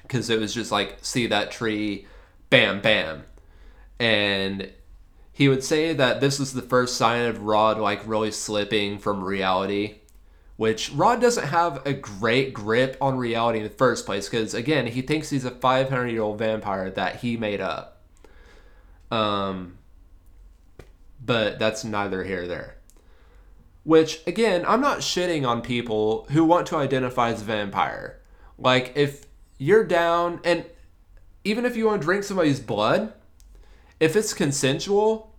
Because 0.01 0.29
it 0.29 0.37
was 0.37 0.53
just 0.53 0.69
like, 0.69 0.97
see 1.01 1.27
that 1.27 1.49
tree, 1.49 2.07
bam, 2.49 2.81
bam. 2.81 3.23
And 3.99 4.71
he 5.39 5.47
would 5.47 5.63
say 5.63 5.93
that 5.93 6.19
this 6.19 6.37
was 6.37 6.53
the 6.53 6.61
first 6.61 6.97
sign 6.97 7.25
of 7.25 7.43
Rod 7.43 7.77
like 7.77 8.05
really 8.05 8.31
slipping 8.31 8.99
from 8.99 9.23
reality, 9.23 9.99
which 10.57 10.91
Rod 10.91 11.21
doesn't 11.21 11.47
have 11.47 11.85
a 11.85 11.93
great 11.93 12.53
grip 12.53 12.97
on 12.99 13.17
reality 13.17 13.59
in 13.59 13.63
the 13.63 13.69
first 13.69 14.05
place 14.05 14.27
because 14.27 14.53
again 14.53 14.87
he 14.87 15.01
thinks 15.01 15.29
he's 15.29 15.45
a 15.45 15.51
500 15.51 16.07
year 16.07 16.21
old 16.21 16.39
vampire 16.39 16.89
that 16.91 17.17
he 17.17 17.37
made 17.37 17.61
up. 17.61 18.01
Um, 19.11 19.77
but 21.23 21.57
that's 21.57 21.85
neither 21.85 22.25
here 22.25 22.39
nor 22.39 22.47
there. 22.47 22.75
Which 23.83 24.21
again, 24.27 24.65
I'm 24.67 24.81
not 24.81 24.99
shitting 24.99 25.47
on 25.47 25.61
people 25.61 26.27
who 26.31 26.43
want 26.43 26.67
to 26.67 26.75
identify 26.75 27.29
as 27.29 27.41
vampire. 27.41 28.19
Like 28.57 28.91
if 28.95 29.25
you're 29.57 29.85
down 29.85 30.41
and 30.43 30.65
even 31.45 31.63
if 31.65 31.77
you 31.77 31.85
want 31.85 32.01
to 32.01 32.05
drink 32.05 32.25
somebody's 32.25 32.59
blood, 32.59 33.13
if 33.99 34.15
it's 34.15 34.33
consensual, 34.33 35.33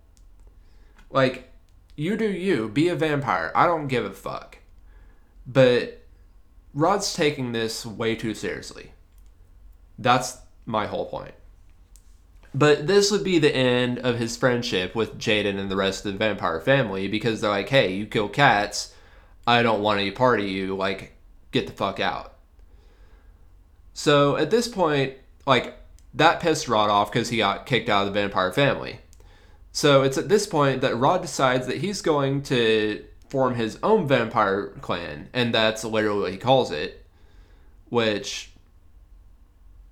like 1.09 1.51
you 1.95 2.15
do 2.17 2.29
you, 2.29 2.69
be 2.69 2.87
a 2.87 2.95
vampire. 2.95 3.51
I 3.55 3.65
don't 3.65 3.87
give 3.87 4.05
a 4.05 4.11
fuck. 4.11 4.59
But 5.45 6.03
Rod's 6.73 7.13
taking 7.13 7.51
this 7.51 7.85
way 7.85 8.15
too 8.15 8.33
seriously. 8.33 8.93
That's 9.97 10.37
my 10.65 10.87
whole 10.87 11.05
point. 11.05 11.33
But 12.53 12.87
this 12.87 13.11
would 13.11 13.23
be 13.23 13.39
the 13.39 13.55
end 13.55 13.99
of 13.99 14.19
his 14.19 14.35
friendship 14.35 14.93
with 14.93 15.17
Jaden 15.17 15.57
and 15.57 15.71
the 15.71 15.75
rest 15.75 16.05
of 16.05 16.11
the 16.11 16.17
vampire 16.17 16.59
family 16.59 17.07
because 17.07 17.39
they're 17.39 17.49
like, 17.49 17.69
hey, 17.69 17.93
you 17.93 18.05
kill 18.05 18.27
cats. 18.27 18.93
I 19.47 19.63
don't 19.63 19.81
want 19.81 19.99
any 19.99 20.11
part 20.11 20.39
of 20.39 20.47
you. 20.47 20.75
Like, 20.75 21.13
get 21.51 21.67
the 21.67 21.73
fuck 21.73 21.99
out. 21.99 22.33
So 23.93 24.35
at 24.35 24.51
this 24.51 24.67
point, 24.67 25.13
like, 25.45 25.77
that 26.13 26.39
pissed 26.39 26.67
Rod 26.67 26.89
off 26.89 27.11
because 27.11 27.29
he 27.29 27.37
got 27.37 27.65
kicked 27.65 27.89
out 27.89 28.07
of 28.07 28.13
the 28.13 28.19
vampire 28.19 28.51
family. 28.51 28.99
So 29.71 30.03
it's 30.03 30.17
at 30.17 30.29
this 30.29 30.45
point 30.45 30.81
that 30.81 30.97
Rod 30.97 31.21
decides 31.21 31.67
that 31.67 31.77
he's 31.77 32.01
going 32.01 32.43
to 32.43 33.05
form 33.29 33.55
his 33.55 33.79
own 33.81 34.07
vampire 34.07 34.67
clan, 34.81 35.29
and 35.33 35.53
that's 35.53 35.85
literally 35.85 36.19
what 36.19 36.31
he 36.33 36.37
calls 36.37 36.71
it, 36.71 37.05
which 37.89 38.51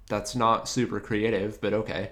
that's 0.10 0.36
not 0.36 0.68
super 0.68 1.00
creative, 1.00 1.62
but 1.62 1.74
okay. 1.74 2.12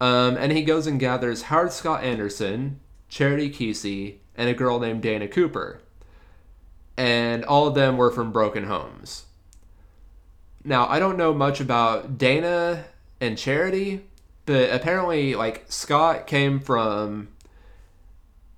Um, 0.00 0.36
and 0.36 0.50
he 0.50 0.62
goes 0.62 0.86
and 0.86 0.98
gathers 0.98 1.42
Howard 1.42 1.72
Scott 1.72 2.02
Anderson, 2.02 2.80
Charity 3.08 3.50
Keesee, 3.50 4.16
and 4.34 4.48
a 4.48 4.54
girl 4.54 4.80
named 4.80 5.02
Dana 5.02 5.28
Cooper. 5.28 5.80
And 6.96 7.44
all 7.44 7.68
of 7.68 7.74
them 7.74 7.96
were 7.96 8.10
from 8.10 8.32
broken 8.32 8.64
homes. 8.64 9.26
Now, 10.64 10.88
I 10.88 10.98
don't 10.98 11.16
know 11.16 11.32
much 11.32 11.60
about 11.60 12.18
Dana 12.18 12.86
and 13.20 13.38
Charity, 13.38 14.04
but 14.44 14.70
apparently, 14.70 15.34
like, 15.34 15.64
Scott 15.68 16.26
came 16.26 16.60
from 16.60 17.28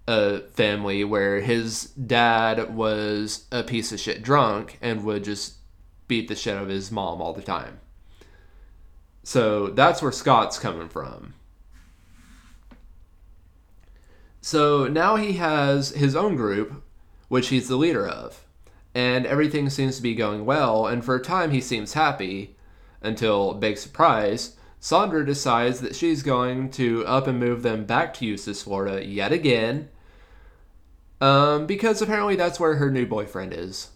a 0.07 0.41
family 0.53 1.05
where 1.05 1.41
his 1.41 1.85
dad 1.91 2.75
was 2.75 3.47
a 3.53 3.63
piece 3.63 3.93
of 3.93 4.01
shit 4.01 4.23
drunk 4.23 4.79
and 4.81 5.05
would 5.05 5.25
just 5.25 5.55
beat 6.09 6.29
the 6.29 6.35
shit 6.35 6.57
out 6.57 6.63
of 6.63 6.69
his 6.69 6.91
mom 6.91 7.21
all 7.21 7.35
the 7.35 7.43
time. 7.43 7.81
So 9.23 9.69
that's 9.69 10.01
where 10.01 10.11
Scott's 10.11 10.59
coming 10.59 10.89
from. 10.89 11.35
So 14.41 14.87
now 14.89 15.17
he 15.17 15.35
has 15.35 15.91
his 15.91 16.17
own 16.17 16.37
group, 16.37 16.83
which 17.29 17.49
he's 17.49 17.69
the 17.69 17.77
leader 17.77 18.09
of. 18.09 18.47
And 18.95 19.27
everything 19.27 19.69
seems 19.69 19.97
to 19.97 20.03
be 20.03 20.15
going 20.15 20.47
well, 20.47 20.87
and 20.87 21.05
for 21.05 21.15
a 21.15 21.23
time 21.23 21.51
he 21.51 21.61
seems 21.61 21.93
happy, 21.93 22.57
until, 23.03 23.55
big 23.55 23.79
surprise, 23.79 24.57
Sandra 24.81 25.25
decides 25.25 25.81
that 25.81 25.97
she's 25.97 26.23
going 26.23 26.71
to 26.73 27.05
up 27.07 27.27
and 27.27 27.39
move 27.39 27.63
them 27.63 27.85
back 27.85 28.15
to 28.15 28.25
Eustis, 28.25 28.63
Florida 28.63 29.05
yet 29.05 29.33
again, 29.33 29.89
um, 31.21 31.67
because 31.67 32.01
apparently 32.01 32.37
that's 32.37 32.61
where 32.61 32.77
her 32.77 32.91
new 32.91 33.07
boyfriend 33.07 33.53
is. 33.53 33.91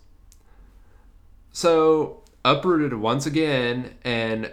So, 1.53 2.23
uprooted 2.45 2.95
once 2.95 3.27
again, 3.27 3.95
and 4.03 4.51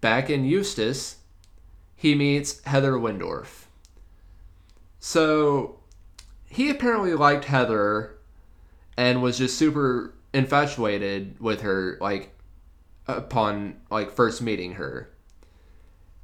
Back 0.00 0.30
in 0.30 0.44
Eustis, 0.44 1.16
he 1.94 2.14
meets 2.14 2.64
Heather 2.64 2.92
Wendorf. 2.92 3.66
So 4.98 5.80
he 6.46 6.70
apparently 6.70 7.14
liked 7.14 7.44
Heather 7.44 8.18
and 8.96 9.22
was 9.22 9.38
just 9.38 9.58
super 9.58 10.14
infatuated 10.32 11.38
with 11.38 11.60
her 11.60 11.98
like 12.00 12.34
upon 13.18 13.76
like 13.90 14.10
first 14.10 14.42
meeting 14.42 14.74
her. 14.74 15.10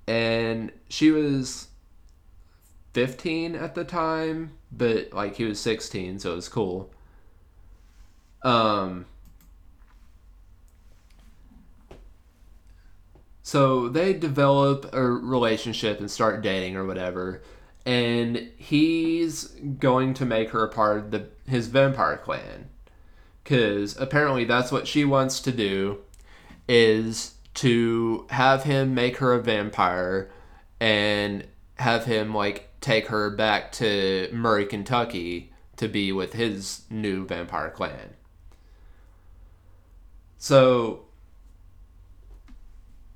And 0.06 0.72
she 0.88 1.10
was 1.10 1.68
15 2.94 3.54
at 3.54 3.74
the 3.74 3.84
time, 3.84 4.52
but 4.70 5.12
like 5.12 5.36
he 5.36 5.44
was 5.44 5.60
16, 5.60 6.20
so 6.20 6.32
it 6.32 6.36
was 6.36 6.48
cool. 6.48 6.92
Um 8.42 9.06
So 13.46 13.88
they 13.88 14.12
develop 14.12 14.92
a 14.92 15.00
relationship 15.00 16.00
and 16.00 16.10
start 16.10 16.42
dating 16.42 16.74
or 16.76 16.84
whatever, 16.84 17.42
and 17.84 18.50
he's 18.56 19.44
going 19.78 20.14
to 20.14 20.26
make 20.26 20.50
her 20.50 20.64
a 20.64 20.68
part 20.68 20.98
of 20.98 21.10
the 21.12 21.28
his 21.46 21.68
vampire 21.68 22.16
clan, 22.16 22.68
because 23.44 23.96
apparently 24.00 24.44
that's 24.44 24.72
what 24.72 24.88
she 24.88 25.04
wants 25.04 25.38
to 25.42 25.52
do, 25.52 25.98
is 26.68 27.34
to 27.54 28.26
have 28.30 28.64
him 28.64 28.94
make 28.94 29.18
her 29.18 29.32
a 29.32 29.42
vampire, 29.42 30.30
and 30.80 31.46
have 31.76 32.04
him 32.04 32.34
like 32.34 32.70
take 32.80 33.08
her 33.08 33.30
back 33.30 33.72
to 33.72 34.28
Murray, 34.32 34.66
Kentucky, 34.66 35.52
to 35.76 35.88
be 35.88 36.12
with 36.12 36.34
his 36.34 36.82
new 36.90 37.26
vampire 37.26 37.70
clan. 37.70 38.14
So 40.38 41.06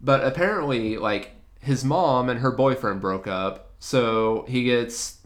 but 0.00 0.24
apparently, 0.24 0.96
like 0.96 1.32
his 1.60 1.84
mom 1.84 2.28
and 2.28 2.40
her 2.40 2.50
boyfriend 2.50 3.00
broke 3.00 3.26
up, 3.26 3.72
so 3.78 4.44
he 4.48 4.64
gets 4.64 5.18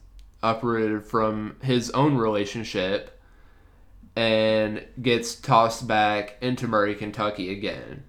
uprooted 0.42 1.06
from 1.06 1.56
his 1.62 1.90
own 1.90 2.16
relationship 2.16 3.20
and 4.16 4.84
gets 5.00 5.34
tossed 5.34 5.86
back 5.86 6.36
into 6.40 6.68
Murray, 6.68 6.94
Kentucky 6.94 7.50
again. 7.50 8.04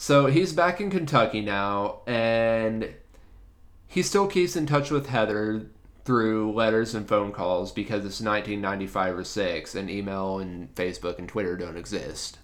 So 0.00 0.28
he's 0.28 0.54
back 0.54 0.80
in 0.80 0.88
Kentucky 0.88 1.42
now, 1.42 2.00
and 2.06 2.88
he 3.86 4.02
still 4.02 4.26
keeps 4.26 4.56
in 4.56 4.64
touch 4.64 4.90
with 4.90 5.08
Heather 5.08 5.66
through 6.06 6.52
letters 6.52 6.94
and 6.94 7.06
phone 7.06 7.32
calls 7.32 7.70
because 7.70 8.06
it's 8.06 8.18
1995 8.18 9.18
or 9.18 9.24
6 9.24 9.74
and 9.74 9.90
email 9.90 10.38
and 10.38 10.74
Facebook 10.74 11.18
and 11.18 11.28
Twitter 11.28 11.54
don't 11.54 11.76
exist 11.76 12.38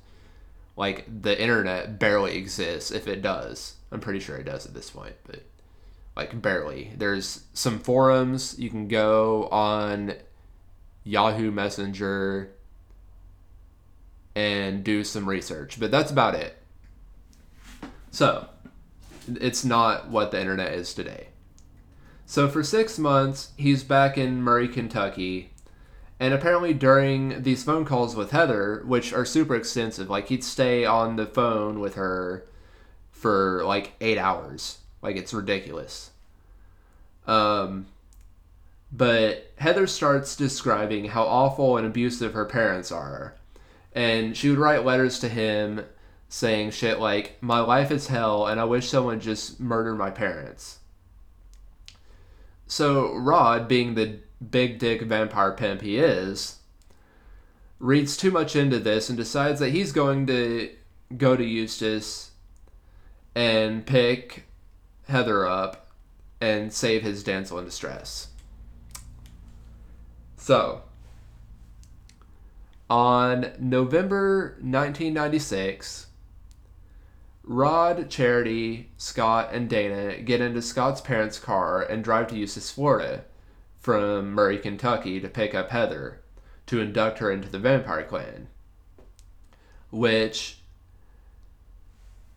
like 0.77 1.07
the 1.23 1.41
internet 1.41 1.99
barely 1.99 2.37
exists 2.37 2.91
if 2.91 3.09
it 3.09 3.23
does. 3.23 3.77
I'm 3.91 4.01
pretty 4.01 4.21
sure 4.21 4.37
it 4.37 4.45
does 4.45 4.67
at 4.67 4.75
this 4.75 4.91
point, 4.91 5.15
but 5.25 5.43
like 6.15 6.43
barely. 6.43 6.93
There's 6.95 7.45
some 7.55 7.79
forums 7.79 8.59
you 8.59 8.69
can 8.69 8.87
go 8.87 9.49
on 9.49 10.13
Yahoo 11.05 11.51
Messenger 11.51 12.53
and 14.35 14.85
do 14.85 15.03
some 15.03 15.27
research, 15.27 15.81
but 15.81 15.91
that's 15.91 16.11
about 16.11 16.35
it. 16.35 16.63
So, 18.17 18.49
it's 19.29 19.63
not 19.63 20.09
what 20.09 20.31
the 20.31 20.41
internet 20.41 20.73
is 20.73 20.95
today. 20.95 21.27
So, 22.25 22.49
for 22.49 22.65
six 22.65 22.99
months, 22.99 23.51
he's 23.59 23.85
back 23.85 24.17
in 24.17 24.41
Murray, 24.41 24.69
Kentucky, 24.69 25.51
and 26.19 26.33
apparently, 26.33 26.73
during 26.73 27.43
these 27.43 27.63
phone 27.63 27.85
calls 27.85 28.17
with 28.17 28.31
Heather, 28.31 28.83
which 28.87 29.13
are 29.13 29.27
super 29.27 29.55
extensive, 29.55 30.09
like 30.09 30.29
he'd 30.29 30.43
stay 30.43 30.87
on 30.87 31.17
the 31.17 31.27
phone 31.27 31.79
with 31.79 31.97
her 31.97 32.47
for 33.11 33.63
like 33.67 33.93
eight 34.01 34.17
hours. 34.17 34.79
Like 35.03 35.17
it's 35.17 35.35
ridiculous. 35.35 36.13
Um, 37.27 37.85
but 38.91 39.53
Heather 39.59 39.87
starts 39.87 40.37
describing 40.37 41.09
how 41.09 41.25
awful 41.25 41.77
and 41.77 41.87
abusive 41.87 42.33
her 42.33 42.47
parents 42.47 42.91
are. 42.91 43.35
And 43.95 44.35
she 44.35 44.49
would 44.49 44.59
write 44.59 44.87
letters 44.87 45.19
to 45.19 45.29
him 45.29 45.85
saying 46.29 46.71
shit 46.71 46.99
like, 46.99 47.41
My 47.41 47.61
life 47.61 47.91
is 47.91 48.09
hell 48.09 48.47
and 48.47 48.61
I 48.61 48.65
wish 48.65 48.89
someone 48.89 49.21
just 49.21 49.61
murdered 49.61 49.97
my 49.97 50.11
parents. 50.11 50.79
So 52.67 53.15
Rod, 53.15 53.69
being 53.69 53.95
the 53.95 54.19
big 54.51 54.79
dick 54.79 55.03
vampire 55.03 55.53
pimp 55.53 55.83
he 55.83 55.99
is, 55.99 56.59
reads 57.79 58.17
too 58.17 58.31
much 58.31 58.57
into 58.57 58.79
this 58.79 59.09
and 59.09 59.17
decides 59.17 59.61
that 59.61 59.71
he's 59.71 59.93
going 59.93 60.27
to 60.27 60.71
go 61.17 61.37
to 61.37 61.45
Eustis 61.45 62.31
and 63.35 63.87
pick 63.87 64.45
Heather 65.09 65.47
up 65.47 65.89
and 66.41 66.73
save 66.73 67.03
his 67.03 67.23
damsel 67.23 67.59
in 67.59 67.65
distress. 67.65 68.29
So, 70.37 70.83
on 72.89 73.53
November 73.59 74.57
1996, 74.61 76.06
Rod, 77.47 78.11
Charity, 78.11 78.91
Scott, 78.97 79.51
and 79.53 79.71
Dana 79.71 80.21
get 80.21 80.41
into 80.41 80.61
Scott's 80.61 81.01
parents' 81.01 81.39
car 81.39 81.81
and 81.81 82.03
drive 82.03 82.27
to 82.29 82.37
Eustis, 82.37 82.73
Florida 82.73 83.25
from 83.79 84.33
Murray, 84.33 84.59
Kentucky 84.59 85.21
to 85.21 85.29
pick 85.29 85.55
up 85.55 85.71
Heather 85.71 86.23
to 86.67 86.81
induct 86.81 87.21
her 87.21 87.31
into 87.31 87.49
the 87.49 87.61
vampire 87.61 88.03
clan, 88.03 88.49
which 89.91 90.59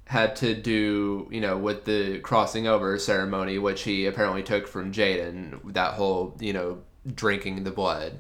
had 0.06 0.36
to 0.36 0.54
do, 0.54 1.28
you 1.32 1.42
know, 1.42 1.58
with 1.58 1.86
the 1.86 2.20
crossing 2.20 2.68
over 2.68 2.98
ceremony, 3.00 3.58
which 3.58 3.82
he 3.84 4.06
apparently 4.06 4.44
took 4.44 4.68
from 4.68 4.92
Jaden, 4.92 5.74
that 5.74 5.96
whole, 5.96 6.38
you 6.40 6.54
know, 6.54 6.84
drinking 7.16 7.64
the 7.64 7.72
blood 7.72 8.20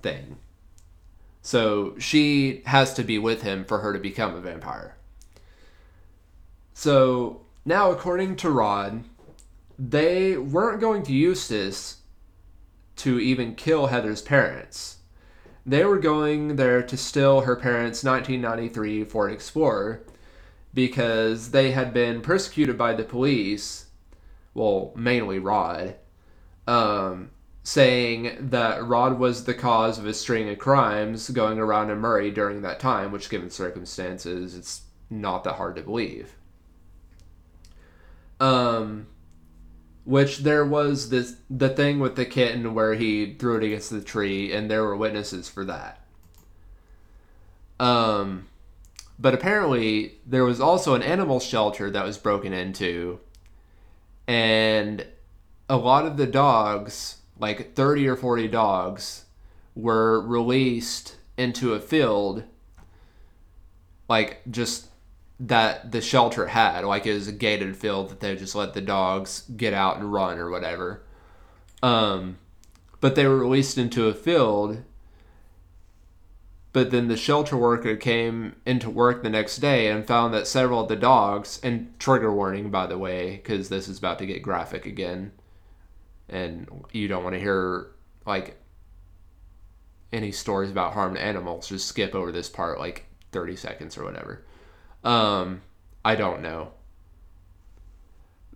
thing. 0.00 0.38
So 1.42 1.98
she 1.98 2.62
has 2.64 2.94
to 2.94 3.02
be 3.02 3.18
with 3.18 3.42
him 3.42 3.66
for 3.66 3.80
her 3.80 3.92
to 3.92 3.98
become 3.98 4.34
a 4.34 4.40
vampire. 4.40 4.96
So 6.74 7.42
Now, 7.64 7.92
according 7.92 8.36
to 8.36 8.50
Rod, 8.50 9.04
they 9.78 10.36
weren't 10.36 10.80
going 10.80 11.02
to 11.04 11.12
this 11.48 11.98
to 12.96 13.18
even 13.18 13.54
kill 13.54 13.86
Heather's 13.86 14.20
parents. 14.20 14.98
They 15.64 15.84
were 15.84 15.98
going 15.98 16.56
there 16.56 16.82
to 16.82 16.96
steal 16.96 17.42
her 17.42 17.56
parents' 17.56 18.04
1993 18.04 19.04
Ford 19.04 19.32
Explorer 19.32 20.02
because 20.74 21.52
they 21.52 21.70
had 21.70 21.94
been 21.94 22.20
persecuted 22.20 22.76
by 22.76 22.92
the 22.92 23.04
police, 23.04 23.86
well, 24.52 24.92
mainly 24.94 25.38
Rod, 25.38 25.94
um, 26.66 27.30
saying 27.62 28.36
that 28.50 28.84
Rod 28.84 29.18
was 29.18 29.44
the 29.44 29.54
cause 29.54 29.98
of 29.98 30.06
a 30.06 30.12
string 30.12 30.50
of 30.50 30.58
crimes 30.58 31.30
going 31.30 31.58
around 31.58 31.90
in 31.90 31.98
Murray 31.98 32.30
during 32.30 32.60
that 32.62 32.80
time, 32.80 33.10
which, 33.10 33.30
given 33.30 33.48
circumstances, 33.48 34.54
it's 34.54 34.82
not 35.08 35.44
that 35.44 35.54
hard 35.54 35.76
to 35.76 35.82
believe. 35.82 36.36
Um, 38.40 39.06
which 40.04 40.38
there 40.38 40.64
was 40.64 41.08
this 41.08 41.36
the 41.48 41.68
thing 41.68 41.98
with 41.98 42.16
the 42.16 42.26
kitten 42.26 42.74
where 42.74 42.94
he 42.94 43.34
threw 43.34 43.56
it 43.56 43.64
against 43.64 43.90
the 43.90 44.02
tree, 44.02 44.52
and 44.52 44.70
there 44.70 44.84
were 44.84 44.96
witnesses 44.96 45.48
for 45.48 45.64
that. 45.64 46.00
Um, 47.80 48.48
but 49.18 49.34
apparently 49.34 50.16
there 50.26 50.44
was 50.44 50.60
also 50.60 50.94
an 50.94 51.02
animal 51.02 51.40
shelter 51.40 51.90
that 51.90 52.04
was 52.04 52.18
broken 52.18 52.52
into, 52.52 53.20
and 54.26 55.06
a 55.68 55.76
lot 55.76 56.04
of 56.04 56.16
the 56.16 56.26
dogs, 56.26 57.18
like 57.38 57.74
thirty 57.74 58.06
or 58.06 58.16
forty 58.16 58.46
dogs, 58.46 59.24
were 59.74 60.20
released 60.20 61.16
into 61.38 61.72
a 61.72 61.80
field, 61.80 62.44
like 64.08 64.42
just 64.50 64.88
that 65.40 65.92
the 65.92 66.00
shelter 66.00 66.48
had. 66.48 66.84
Like 66.84 67.06
it 67.06 67.14
was 67.14 67.28
a 67.28 67.32
gated 67.32 67.76
field 67.76 68.10
that 68.10 68.20
they 68.20 68.36
just 68.36 68.54
let 68.54 68.74
the 68.74 68.80
dogs 68.80 69.44
get 69.56 69.74
out 69.74 69.96
and 69.96 70.12
run 70.12 70.38
or 70.38 70.50
whatever. 70.50 71.02
Um, 71.82 72.38
but 73.00 73.14
they 73.14 73.26
were 73.26 73.38
released 73.38 73.76
into 73.76 74.08
a 74.08 74.14
field. 74.14 74.82
But 76.72 76.90
then 76.90 77.06
the 77.06 77.16
shelter 77.16 77.56
worker 77.56 77.94
came 77.96 78.56
into 78.66 78.90
work 78.90 79.22
the 79.22 79.30
next 79.30 79.58
day 79.58 79.88
and 79.88 80.06
found 80.06 80.34
that 80.34 80.46
several 80.46 80.80
of 80.80 80.88
the 80.88 80.96
dogs, 80.96 81.60
and 81.62 81.92
trigger 82.00 82.32
warning 82.32 82.70
by 82.70 82.86
the 82.86 82.98
way, 82.98 83.36
because 83.36 83.68
this 83.68 83.86
is 83.86 83.98
about 83.98 84.18
to 84.18 84.26
get 84.26 84.42
graphic 84.42 84.84
again, 84.84 85.30
and 86.28 86.68
you 86.90 87.06
don't 87.06 87.22
want 87.22 87.34
to 87.34 87.40
hear 87.40 87.92
like 88.26 88.56
any 90.12 90.32
stories 90.32 90.70
about 90.70 90.94
harmed 90.94 91.16
animals. 91.16 91.68
Just 91.68 91.86
skip 91.86 92.12
over 92.12 92.32
this 92.32 92.48
part 92.48 92.80
like 92.80 93.04
30 93.30 93.54
seconds 93.54 93.96
or 93.96 94.02
whatever. 94.04 94.44
Um, 95.04 95.60
I 96.04 96.16
don't 96.16 96.42
know. 96.42 96.72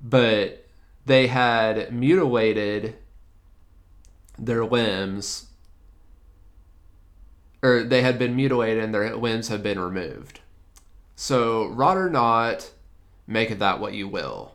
But 0.01 0.67
they 1.07 1.27
had 1.27 1.93
mutilated 1.93 2.97
their 4.39 4.65
limbs, 4.65 5.47
or 7.63 7.83
they 7.83 8.03
had 8.03 8.19
been 8.19 8.37
mutilated 8.37 8.83
and 8.83 8.95
their 8.95 9.15
limbs 9.17 9.49
had 9.49 9.63
been 9.63 9.79
removed. 9.79 10.41
So, 11.17 11.67
rot 11.67 11.97
or 11.97 12.09
not, 12.09 12.71
make 13.27 13.51
of 13.51 13.59
that 13.59 13.81
what 13.81 13.95
you 13.95 14.07
will. 14.07 14.55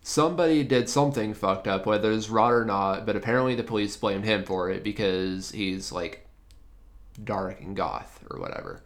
Somebody 0.00 0.64
did 0.64 0.88
something 0.88 1.34
fucked 1.34 1.68
up, 1.68 1.86
whether 1.86 2.10
it's 2.10 2.28
rot 2.28 2.52
or 2.52 2.64
not, 2.64 3.06
but 3.06 3.14
apparently 3.14 3.54
the 3.54 3.62
police 3.62 3.96
blamed 3.96 4.24
him 4.24 4.44
for 4.44 4.70
it 4.70 4.82
because 4.82 5.52
he's 5.52 5.92
like 5.92 6.26
dark 7.22 7.60
and 7.60 7.76
goth 7.76 8.24
or 8.30 8.40
whatever. 8.40 8.82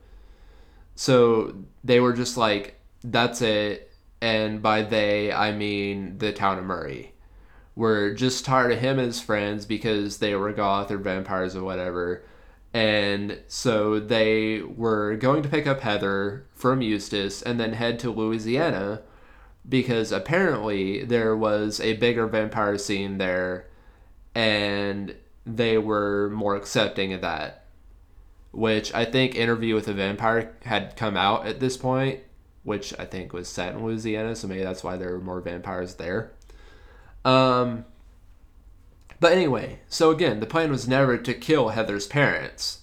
So 0.96 1.54
they 1.84 2.00
were 2.00 2.14
just 2.14 2.36
like, 2.36 2.80
that's 3.04 3.42
it. 3.42 3.92
And 4.20 4.62
by 4.62 4.82
they, 4.82 5.30
I 5.30 5.52
mean 5.52 6.18
the 6.18 6.32
town 6.32 6.58
of 6.58 6.64
Murray. 6.64 7.12
We're 7.76 8.14
just 8.14 8.46
tired 8.46 8.72
of 8.72 8.78
him 8.78 8.98
and 8.98 9.06
his 9.06 9.20
friends 9.20 9.66
because 9.66 10.18
they 10.18 10.34
were 10.34 10.52
goth 10.52 10.90
or 10.90 10.96
vampires 10.96 11.54
or 11.54 11.62
whatever. 11.62 12.24
And 12.72 13.40
so 13.46 14.00
they 14.00 14.62
were 14.62 15.16
going 15.16 15.42
to 15.42 15.48
pick 15.48 15.66
up 15.66 15.80
Heather 15.80 16.46
from 16.54 16.80
Eustis 16.80 17.42
and 17.42 17.60
then 17.60 17.74
head 17.74 17.98
to 18.00 18.10
Louisiana 18.10 19.02
because 19.68 20.12
apparently 20.12 21.04
there 21.04 21.36
was 21.36 21.78
a 21.80 21.94
bigger 21.94 22.26
vampire 22.26 22.78
scene 22.78 23.18
there 23.18 23.66
and 24.34 25.14
they 25.44 25.76
were 25.76 26.30
more 26.30 26.56
accepting 26.56 27.12
of 27.12 27.20
that 27.20 27.65
which 28.56 28.92
I 28.94 29.04
think 29.04 29.34
Interview 29.34 29.74
with 29.74 29.86
a 29.86 29.92
Vampire 29.92 30.56
had 30.64 30.96
come 30.96 31.14
out 31.14 31.46
at 31.46 31.60
this 31.60 31.76
point, 31.76 32.20
which 32.62 32.98
I 32.98 33.04
think 33.04 33.34
was 33.34 33.48
set 33.48 33.74
in 33.74 33.84
Louisiana, 33.84 34.34
so 34.34 34.48
maybe 34.48 34.62
that's 34.62 34.82
why 34.82 34.96
there 34.96 35.12
were 35.12 35.20
more 35.20 35.42
vampires 35.42 35.96
there. 35.96 36.32
Um, 37.22 37.84
but 39.20 39.32
anyway, 39.32 39.80
so 39.90 40.10
again, 40.10 40.40
the 40.40 40.46
plan 40.46 40.70
was 40.70 40.88
never 40.88 41.18
to 41.18 41.34
kill 41.34 41.68
Heather's 41.68 42.06
parents. 42.06 42.80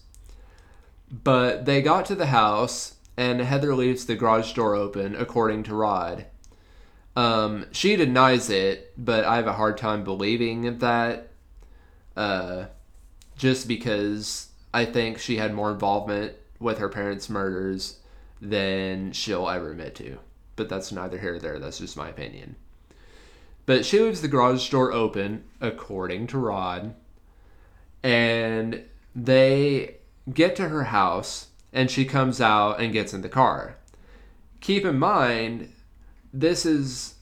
But 1.12 1.66
they 1.66 1.82
got 1.82 2.06
to 2.06 2.16
the 2.16 2.28
house, 2.28 2.98
and 3.18 3.42
Heather 3.42 3.74
leaves 3.74 4.06
the 4.06 4.16
garage 4.16 4.54
door 4.54 4.76
open, 4.76 5.16
according 5.16 5.64
to 5.64 5.76
Rod. 5.76 6.28
Um, 7.16 7.66
she 7.72 7.96
denies 7.96 8.48
it, 8.52 8.94
but 8.96 9.26
I 9.26 9.38
have 9.38 9.48
a 9.48 9.54
hard 9.54 9.80
time 9.80 10.04
believing 10.04 10.78
that. 10.78 11.30
Uh, 12.16 12.66
just 13.36 13.68
because 13.68 14.50
I 14.74 14.86
think 14.86 15.20
she 15.20 15.38
had 15.38 15.54
more 15.54 15.72
involvement 15.72 16.34
with 16.60 16.80
her 16.80 16.90
parents' 16.90 17.30
murders 17.30 18.00
than 18.42 19.12
she'll 19.12 19.48
ever 19.48 19.72
admit 19.72 19.96
to. 19.96 20.18
But 20.56 20.70
that's 20.70 20.92
neither 20.92 21.18
here 21.20 21.32
nor 21.32 21.40
there. 21.40 21.60
That's 21.60 21.80
just 21.80 21.98
my 21.98 22.10
opinion. 22.10 22.56
But 23.66 23.86
she 23.86 24.00
leaves 24.00 24.22
the 24.22 24.28
garage 24.28 24.70
door 24.70 24.92
open, 24.92 25.46
according 25.62 26.28
to 26.28 26.38
Rod, 26.38 26.96
and 28.02 28.84
they 29.16 29.98
get 30.32 30.56
to 30.58 30.70
her 30.70 30.86
house, 30.86 31.48
and 31.72 31.90
she 31.90 32.04
comes 32.04 32.42
out 32.42 32.80
and 32.82 32.92
gets 32.92 33.14
in 33.14 33.22
the 33.22 33.30
car. 33.30 33.78
Keep 34.60 34.86
in 34.86 35.00
mind, 35.00 35.72
this 36.34 36.66
is 36.66 37.16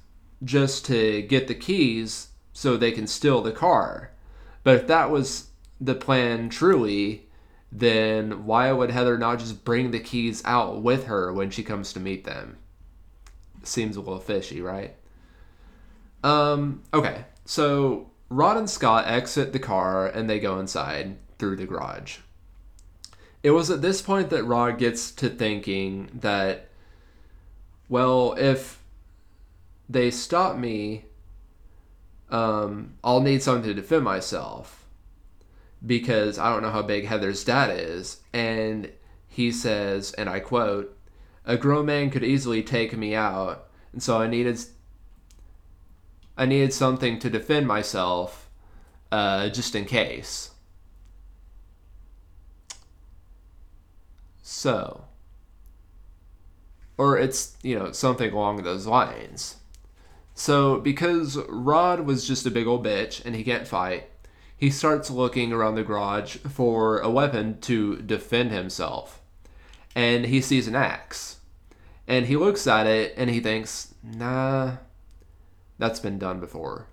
just 0.44 0.86
to 0.86 1.22
get 1.22 1.48
the 1.48 1.56
keys 1.56 2.30
so 2.54 2.76
they 2.76 2.92
can 2.92 3.08
steal 3.08 3.42
the 3.42 3.52
car. 3.52 4.12
But 4.64 4.76
if 4.76 4.88
that 4.88 5.12
was 5.12 5.50
the 5.80 5.96
plan 5.96 6.50
truly, 6.50 7.28
then 7.72 8.46
why 8.46 8.72
would 8.72 8.92
Heather 8.92 9.18
not 9.18 9.40
just 9.40 9.64
bring 9.64 9.92
the 9.92 10.00
keys 10.00 10.42
out 10.46 10.82
with 10.82 11.06
her 11.06 11.32
when 11.32 11.50
she 11.50 11.64
comes 11.64 11.94
to 11.94 12.00
meet 12.00 12.26
them? 12.26 12.58
Seems 13.64 13.96
a 13.96 14.02
little 14.02 14.20
fishy, 14.20 14.62
right? 14.62 14.96
Um, 16.24 16.84
okay, 16.94 17.26
so 17.46 18.12
Rod 18.30 18.58
and 18.58 18.70
Scott 18.70 19.08
exit 19.08 19.54
the 19.54 19.60
car 19.60 20.08
and 20.08 20.30
they 20.30 20.40
go 20.40 20.60
inside 20.60 21.18
through 21.40 21.56
the 21.56 21.66
garage. 21.66 22.18
It 23.42 23.52
was 23.52 23.72
at 23.72 23.82
this 23.82 24.02
point 24.02 24.30
that 24.30 24.44
Rod 24.44 24.78
gets 24.78 25.12
to 25.14 25.30
thinking 25.30 26.10
that, 26.14 26.70
well, 27.90 28.34
if 28.38 28.84
they 29.90 30.12
stop 30.12 30.58
me, 30.58 31.06
um, 32.30 32.94
I'll 33.04 33.22
need 33.22 33.42
something 33.42 33.64
to 33.64 33.74
defend 33.74 34.04
myself 34.04 34.81
because 35.86 36.38
I 36.38 36.52
don't 36.52 36.62
know 36.62 36.70
how 36.70 36.82
big 36.82 37.06
Heather's 37.06 37.44
dad 37.44 37.70
is. 37.78 38.22
And 38.34 38.92
he 39.28 39.52
says, 39.52 40.12
and 40.14 40.30
I 40.30 40.40
quote, 40.40 40.98
a 41.46 41.58
grown 41.58 41.88
man 41.88 42.10
could 42.10 42.24
easily 42.24 42.62
take 42.62 42.96
me 42.96 43.16
out, 43.16 43.68
and 43.94 44.02
so 44.02 44.20
I 44.20 44.28
needed 44.28 44.60
I 46.38 46.46
needed 46.46 46.74
something 46.74 47.20
to 47.20 47.30
defend 47.30 47.68
myself, 47.68 48.50
uh, 49.12 49.50
just 49.50 49.76
in 49.76 49.86
case. 49.86 50.52
So, 54.44 55.06
or 56.98 57.18
it's 57.18 57.58
you 57.64 57.78
know 57.78 57.92
something 57.92 58.32
along 58.32 58.64
those 58.64 58.86
lines. 58.86 59.58
So 60.36 60.80
because 60.80 61.38
Rod 61.50 62.02
was 62.02 62.28
just 62.28 62.46
a 62.46 62.52
big 62.52 62.68
old 62.68 62.86
bitch 62.86 63.24
and 63.26 63.36
he 63.36 63.44
can't 63.44 63.68
fight, 63.68 64.11
he 64.62 64.70
starts 64.70 65.10
looking 65.10 65.52
around 65.52 65.74
the 65.74 65.84
garage 65.84 66.38
for 66.38 67.00
a 67.00 67.10
weapon 67.10 67.60
to 67.62 67.98
defend 67.98 68.52
himself. 68.52 69.20
And 69.96 70.28
he 70.28 70.40
sees 70.40 70.68
an 70.68 70.76
axe. 70.76 71.40
And 72.08 72.28
he 72.28 72.38
looks 72.38 72.68
at 72.68 72.86
it 72.86 73.16
and 73.18 73.32
he 73.32 73.40
thinks, 73.40 73.96
nah, 74.04 74.74
that's 75.80 76.00
been 76.00 76.20
done 76.20 76.40
before. 76.40 76.86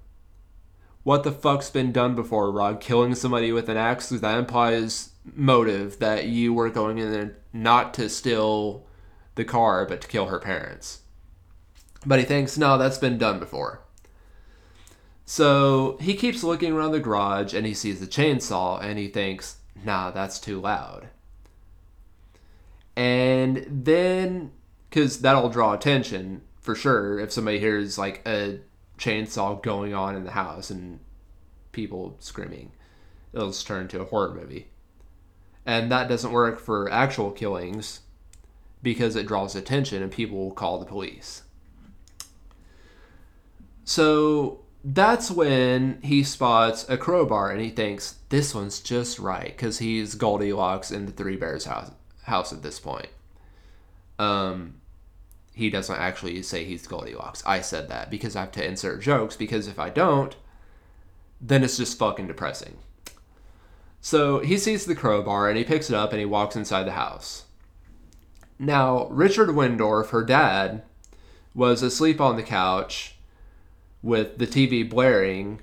What 1.02 1.24
the 1.24 1.30
fuck's 1.30 1.68
been 1.68 1.92
done 1.92 2.14
before, 2.14 2.50
Rod? 2.50 2.80
Killing 2.80 3.14
somebody 3.14 3.52
with 3.52 3.68
an 3.68 3.76
axe? 3.76 4.08
That 4.08 4.38
implies 4.38 5.10
motive 5.34 5.98
that 5.98 6.24
you 6.24 6.54
were 6.54 6.70
going 6.70 6.96
in 6.96 7.12
there 7.12 7.36
not 7.52 7.92
to 7.94 8.08
steal 8.08 8.86
the 9.34 9.44
car, 9.44 9.84
but 9.84 10.00
to 10.00 10.08
kill 10.08 10.26
her 10.26 10.38
parents. 10.38 11.00
But 12.06 12.18
he 12.18 12.24
thinks, 12.24 12.56
no, 12.56 12.78
that's 12.78 12.98
been 12.98 13.18
done 13.18 13.38
before. 13.38 13.82
So 15.30 15.98
he 16.00 16.14
keeps 16.14 16.42
looking 16.42 16.72
around 16.72 16.92
the 16.92 17.00
garage 17.00 17.52
and 17.52 17.66
he 17.66 17.74
sees 17.74 18.00
the 18.00 18.06
chainsaw 18.06 18.82
and 18.82 18.98
he 18.98 19.08
thinks, 19.08 19.58
nah, 19.84 20.10
that's 20.10 20.38
too 20.38 20.58
loud. 20.58 21.10
And 22.96 23.66
then, 23.68 24.52
because 24.88 25.20
that'll 25.20 25.50
draw 25.50 25.74
attention 25.74 26.40
for 26.62 26.74
sure 26.74 27.18
if 27.18 27.30
somebody 27.30 27.58
hears 27.58 27.98
like 27.98 28.26
a 28.26 28.60
chainsaw 28.96 29.62
going 29.62 29.92
on 29.92 30.16
in 30.16 30.24
the 30.24 30.30
house 30.30 30.70
and 30.70 30.98
people 31.72 32.16
screaming. 32.20 32.72
It'll 33.34 33.48
just 33.48 33.66
turn 33.66 33.82
into 33.82 34.00
a 34.00 34.06
horror 34.06 34.32
movie. 34.32 34.68
And 35.66 35.92
that 35.92 36.08
doesn't 36.08 36.32
work 36.32 36.58
for 36.58 36.90
actual 36.90 37.32
killings 37.32 38.00
because 38.82 39.14
it 39.14 39.28
draws 39.28 39.54
attention 39.54 40.02
and 40.02 40.10
people 40.10 40.38
will 40.38 40.52
call 40.52 40.78
the 40.78 40.86
police. 40.86 41.42
So 43.84 44.62
that's 44.84 45.30
when 45.30 46.00
he 46.02 46.22
spots 46.22 46.88
a 46.88 46.96
crowbar 46.96 47.50
and 47.50 47.60
he 47.60 47.70
thinks 47.70 48.16
this 48.28 48.54
one's 48.54 48.80
just 48.80 49.18
right 49.18 49.48
because 49.48 49.78
he's 49.78 50.14
Goldilocks 50.14 50.90
in 50.90 51.06
the 51.06 51.12
Three 51.12 51.36
Bears 51.36 51.64
house, 51.64 51.90
house 52.22 52.52
at 52.52 52.62
this 52.62 52.78
point. 52.78 53.08
Um, 54.18 54.80
he 55.52 55.70
doesn't 55.70 55.98
actually 55.98 56.42
say 56.42 56.64
he's 56.64 56.86
Goldilocks. 56.86 57.42
I 57.44 57.60
said 57.60 57.88
that 57.88 58.10
because 58.10 58.36
I 58.36 58.40
have 58.40 58.52
to 58.52 58.64
insert 58.64 59.02
jokes 59.02 59.36
because 59.36 59.66
if 59.66 59.78
I 59.78 59.90
don't, 59.90 60.36
then 61.40 61.64
it's 61.64 61.76
just 61.76 61.98
fucking 61.98 62.28
depressing. 62.28 62.76
So 64.00 64.38
he 64.38 64.56
sees 64.58 64.84
the 64.84 64.94
crowbar 64.94 65.48
and 65.48 65.58
he 65.58 65.64
picks 65.64 65.90
it 65.90 65.96
up 65.96 66.12
and 66.12 66.20
he 66.20 66.26
walks 66.26 66.54
inside 66.54 66.84
the 66.84 66.92
house. 66.92 67.44
Now, 68.60 69.08
Richard 69.08 69.50
Wendorf, 69.50 70.10
her 70.10 70.24
dad, 70.24 70.82
was 71.54 71.82
asleep 71.82 72.20
on 72.20 72.36
the 72.36 72.42
couch 72.42 73.17
with 74.02 74.38
the 74.38 74.46
TV 74.46 74.88
blaring. 74.88 75.60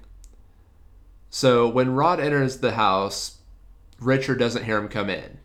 So 1.30 1.68
when 1.68 1.96
Rod 1.96 2.20
enters 2.20 2.58
the 2.58 2.74
house, 2.74 3.38
Richard 4.00 4.40
doesn't 4.40 4.66
hear 4.66 4.78
him 4.78 4.88
come 4.88 5.10
in. 5.10 5.40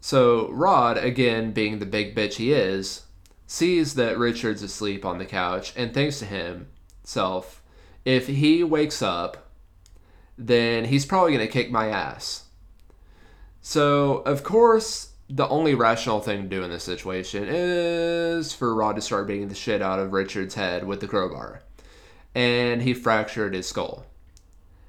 So 0.00 0.48
Rod, 0.50 0.98
again 0.98 1.52
being 1.52 1.78
the 1.78 1.86
big 1.86 2.14
bitch 2.14 2.34
he 2.34 2.52
is, 2.52 3.06
sees 3.46 3.94
that 3.94 4.18
Richard's 4.18 4.62
asleep 4.62 5.04
on 5.04 5.18
the 5.18 5.24
couch 5.24 5.72
and 5.76 5.92
thinks 5.92 6.18
to 6.20 6.26
himself, 6.26 7.62
if 8.04 8.26
he 8.28 8.62
wakes 8.62 9.02
up, 9.02 9.50
then 10.38 10.84
he's 10.84 11.06
probably 11.06 11.32
going 11.32 11.46
to 11.46 11.52
kick 11.52 11.70
my 11.70 11.88
ass. 11.88 12.44
So, 13.60 14.18
of 14.18 14.44
course, 14.44 15.10
the 15.28 15.48
only 15.48 15.74
rational 15.74 16.20
thing 16.20 16.42
to 16.42 16.48
do 16.48 16.62
in 16.62 16.70
this 16.70 16.84
situation 16.84 17.44
is 17.48 18.52
for 18.52 18.74
Rod 18.74 18.96
to 18.96 19.02
start 19.02 19.26
beating 19.26 19.48
the 19.48 19.54
shit 19.54 19.82
out 19.82 19.98
of 19.98 20.12
Richard's 20.12 20.54
head 20.54 20.84
with 20.84 21.00
the 21.00 21.08
crowbar. 21.08 21.62
And 22.34 22.82
he 22.82 22.94
fractured 22.94 23.54
his 23.54 23.66
skull. 23.66 24.06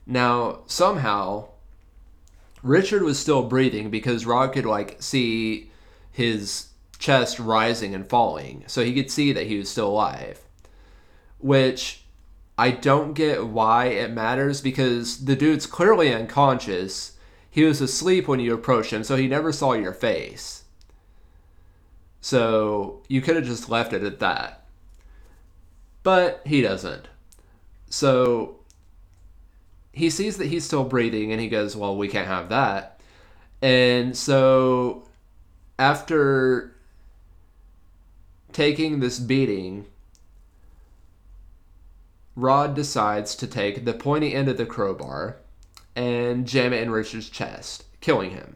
Now, 0.06 0.60
somehow, 0.68 1.50
Richard 2.62 3.04
was 3.04 3.20
still 3.20 3.44
breathing 3.44 3.90
because 3.90 4.26
Rod 4.26 4.54
could 4.54 4.66
like 4.66 5.02
see 5.02 5.72
his 6.12 6.68
chest 7.00 7.40
rising 7.40 7.94
and 7.94 8.08
falling, 8.08 8.64
so 8.68 8.84
he 8.84 8.94
could 8.94 9.12
see 9.12 9.34
that 9.34 9.48
he 9.48 9.58
was 9.58 9.70
still 9.70 9.90
alive. 9.90 10.40
Which 11.40 12.04
I 12.58 12.72
don't 12.72 13.14
get 13.14 13.48
why 13.48 13.86
it 13.88 14.12
matters 14.12 14.62
because 14.62 15.26
the 15.26 15.36
dude's 15.36 15.68
clearly 15.68 16.14
unconscious. 16.14 17.17
He 17.58 17.64
was 17.64 17.82
asleep 17.82 18.28
when 18.28 18.40
you 18.40 18.54
approached 18.54 18.94
him, 18.94 19.04
so 19.04 19.16
he 19.16 19.28
never 19.28 19.52
saw 19.52 19.74
your 19.74 19.92
face. 19.92 20.66
So 22.22 23.02
you 23.08 23.20
could 23.20 23.36
have 23.36 23.46
just 23.46 23.68
left 23.68 23.94
it 23.94 24.04
at 24.04 24.20
that. 24.20 24.68
But 26.04 26.44
he 26.46 26.62
doesn't. 26.62 27.08
So 27.90 28.58
he 29.92 30.12
sees 30.12 30.38
that 30.38 30.50
he's 30.50 30.66
still 30.66 30.84
breathing 30.84 31.32
and 31.32 31.42
he 31.42 31.50
goes, 31.50 31.76
Well, 31.76 31.98
we 31.98 32.08
can't 32.08 32.28
have 32.28 32.50
that. 32.50 33.02
And 33.60 34.16
so 34.16 35.08
after 35.80 36.76
taking 38.54 39.00
this 39.00 39.18
beating, 39.18 39.88
Rod 42.36 42.76
decides 42.76 43.34
to 43.34 43.48
take 43.48 43.84
the 43.84 43.94
pointy 43.94 44.36
end 44.36 44.48
of 44.48 44.58
the 44.58 44.68
crowbar 44.68 45.38
and 45.98 46.48
jam 46.48 46.74
it 46.74 46.84
in 46.84 46.92
Richard's 46.92 47.28
chest, 47.28 47.86
killing 48.02 48.30
him. 48.30 48.56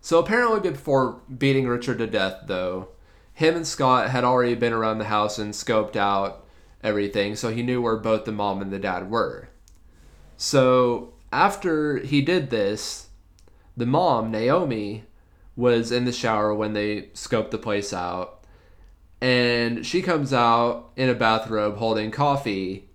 So 0.00 0.20
apparently, 0.20 0.70
before 0.70 1.20
beating 1.36 1.66
Richard 1.66 1.98
to 1.98 2.06
death, 2.06 2.44
though, 2.46 2.90
him 3.34 3.56
and 3.56 3.66
Scott 3.66 4.10
had 4.10 4.22
already 4.22 4.54
been 4.54 4.72
around 4.72 4.98
the 4.98 5.06
house 5.06 5.36
and 5.36 5.52
scoped 5.52 5.96
out 5.96 6.46
everything, 6.80 7.34
so 7.34 7.50
he 7.50 7.64
knew 7.64 7.82
where 7.82 7.96
both 7.96 8.24
the 8.24 8.30
mom 8.30 8.62
and 8.62 8.72
the 8.72 8.78
dad 8.78 9.10
were. 9.10 9.48
So 10.36 11.14
after 11.32 11.98
he 11.98 12.22
did 12.22 12.50
this, 12.50 13.08
the 13.76 13.84
mom, 13.84 14.30
Naomi, 14.30 15.06
was 15.56 15.90
in 15.90 16.04
the 16.04 16.12
shower 16.12 16.54
when 16.54 16.72
they 16.72 17.02
scoped 17.14 17.50
the 17.50 17.58
place 17.58 17.92
out. 17.92 18.44
And 19.20 19.84
she 19.84 20.02
comes 20.02 20.32
out 20.32 20.92
in 20.94 21.08
a 21.08 21.14
bathrobe 21.14 21.78
holding 21.78 22.12
coffee 22.12 22.90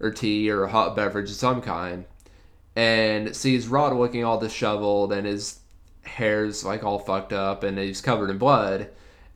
or 0.00 0.10
tea 0.10 0.50
or 0.50 0.64
a 0.64 0.70
hot 0.70 0.96
beverage 0.96 1.30
of 1.30 1.36
some 1.36 1.60
kind 1.60 2.04
and 2.76 3.34
sees 3.34 3.68
Rod 3.68 3.94
looking 3.94 4.24
all 4.24 4.38
disheveled 4.38 5.12
and 5.12 5.26
his 5.26 5.60
hair's 6.02 6.64
like 6.64 6.84
all 6.84 6.98
fucked 6.98 7.32
up 7.32 7.62
and 7.62 7.78
he's 7.78 8.00
covered 8.00 8.30
in 8.30 8.38
blood. 8.38 8.88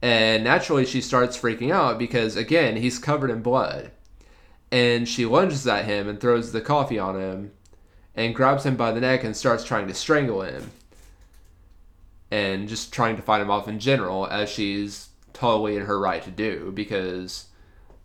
And 0.03 0.45
naturally, 0.45 0.85
she 0.85 1.01
starts 1.01 1.39
freaking 1.39 1.73
out 1.73 1.99
because, 1.99 2.37
again, 2.37 2.77
he's 2.77 2.99
covered 2.99 3.31
in 3.31 3.43
blood. 3.43 3.91
And 4.71 5.09
she 5.09 5.25
lunges 5.25 5.67
at 5.67 5.87
him 5.87 6.09
and 6.09 6.21
throws 6.21 6.53
the 6.53 6.61
coffee 6.61 6.99
on 6.99 7.19
him 7.19 7.53
and 8.15 8.35
grabs 8.35 8.65
him 8.65 8.77
by 8.77 8.93
the 8.93 9.01
neck 9.01 9.25
and 9.25 9.37
starts 9.37 9.65
trying 9.65 9.89
to 9.89 9.95
strangle 9.95 10.43
him. 10.43 10.71
And 12.31 12.69
just 12.69 12.93
trying 12.93 13.17
to 13.17 13.23
fight 13.23 13.41
him 13.41 13.51
off 13.51 13.69
in 13.69 13.79
general, 13.79 14.27
as 14.27 14.51
she's 14.51 15.09
totally 15.33 15.77
in 15.77 15.87
her 15.87 15.99
right 15.99 16.23
to 16.25 16.31
do. 16.31 16.73
Because, 16.75 17.47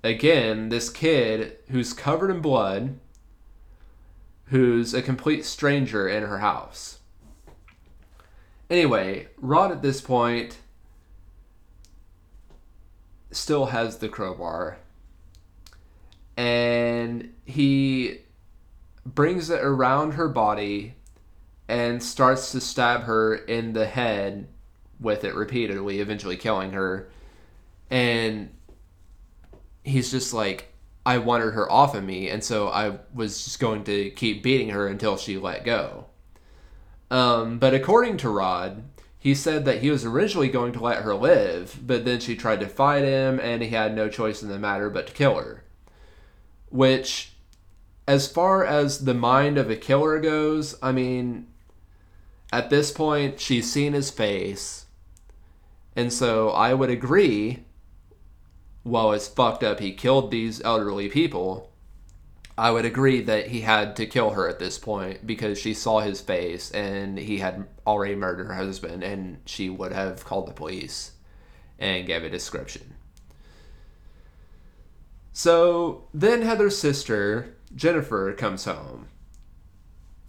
again, 0.03 0.69
this 0.69 0.89
kid 0.89 1.57
who's 1.69 1.93
covered 1.93 2.31
in 2.31 2.41
blood, 2.41 2.99
who's 4.45 4.93
a 4.93 5.01
complete 5.01 5.45
stranger 5.45 6.07
in 6.07 6.23
her 6.23 6.39
house. 6.39 6.99
Anyway, 8.69 9.27
Rod 9.37 9.71
at 9.71 9.81
this 9.81 10.01
point 10.01 10.59
still 13.31 13.67
has 13.67 13.97
the 13.97 14.09
crowbar. 14.09 14.77
And 16.37 17.33
he 17.45 18.19
brings 19.05 19.49
it 19.49 19.61
around 19.61 20.13
her 20.13 20.29
body 20.29 20.95
and 21.67 22.01
starts 22.01 22.51
to 22.51 22.61
stab 22.61 23.03
her 23.03 23.35
in 23.35 23.73
the 23.73 23.85
head 23.85 24.47
with 24.99 25.23
it 25.23 25.35
repeatedly, 25.35 25.99
eventually 25.99 26.37
killing 26.37 26.71
her. 26.71 27.09
And 27.89 28.51
he's 29.89 30.11
just 30.11 30.33
like, 30.33 30.73
I 31.05 31.17
wanted 31.17 31.53
her 31.53 31.71
off 31.71 31.95
of 31.95 32.03
me, 32.03 32.29
and 32.29 32.43
so 32.43 32.67
I 32.67 32.99
was 33.13 33.43
just 33.43 33.59
going 33.59 33.83
to 33.85 34.11
keep 34.11 34.43
beating 34.43 34.69
her 34.69 34.87
until 34.87 35.17
she 35.17 35.37
let 35.37 35.65
go. 35.65 36.05
Um, 37.09 37.57
but 37.57 37.73
according 37.73 38.17
to 38.17 38.29
Rod, 38.29 38.83
he 39.17 39.33
said 39.33 39.65
that 39.65 39.81
he 39.81 39.89
was 39.89 40.05
originally 40.05 40.49
going 40.49 40.71
to 40.73 40.83
let 40.83 41.01
her 41.01 41.15
live, 41.15 41.79
but 41.85 42.05
then 42.05 42.19
she 42.19 42.35
tried 42.35 42.59
to 42.59 42.67
fight 42.67 43.03
him, 43.03 43.39
and 43.39 43.61
he 43.61 43.69
had 43.69 43.95
no 43.95 44.07
choice 44.07 44.43
in 44.43 44.49
the 44.49 44.59
matter 44.59 44.89
but 44.89 45.07
to 45.07 45.13
kill 45.13 45.35
her. 45.35 45.63
Which, 46.69 47.33
as 48.07 48.31
far 48.31 48.63
as 48.63 49.05
the 49.05 49.13
mind 49.13 49.57
of 49.57 49.69
a 49.69 49.75
killer 49.75 50.19
goes, 50.19 50.77
I 50.81 50.91
mean, 50.91 51.47
at 52.51 52.69
this 52.69 52.91
point, 52.91 53.39
she's 53.39 53.71
seen 53.71 53.93
his 53.93 54.11
face, 54.11 54.85
and 55.95 56.13
so 56.13 56.49
I 56.51 56.73
would 56.73 56.89
agree, 56.89 57.65
while 58.83 59.11
it's 59.11 59.27
fucked 59.27 59.63
up 59.63 59.79
he 59.79 59.91
killed 59.91 60.31
these 60.31 60.61
elderly 60.61 61.09
people, 61.09 61.71
I 62.57 62.71
would 62.71 62.85
agree 62.85 63.21
that 63.21 63.47
he 63.47 63.61
had 63.61 63.95
to 63.95 64.05
kill 64.05 64.31
her 64.31 64.49
at 64.49 64.59
this 64.59 64.77
point 64.77 65.25
because 65.25 65.57
she 65.57 65.73
saw 65.73 65.99
his 65.99 66.19
face 66.19 66.71
and 66.71 67.17
he 67.17 67.37
had 67.37 67.65
already 67.87 68.15
murdered 68.15 68.47
her 68.47 68.55
husband 68.55 69.03
and 69.03 69.39
she 69.45 69.69
would 69.69 69.93
have 69.93 70.25
called 70.25 70.47
the 70.47 70.53
police 70.53 71.13
and 71.77 72.05
gave 72.05 72.23
a 72.23 72.29
description. 72.29 72.95
So 75.31 76.07
then 76.13 76.41
Heather's 76.41 76.77
sister, 76.77 77.55
Jennifer, 77.73 78.33
comes 78.33 78.65
home 78.65 79.07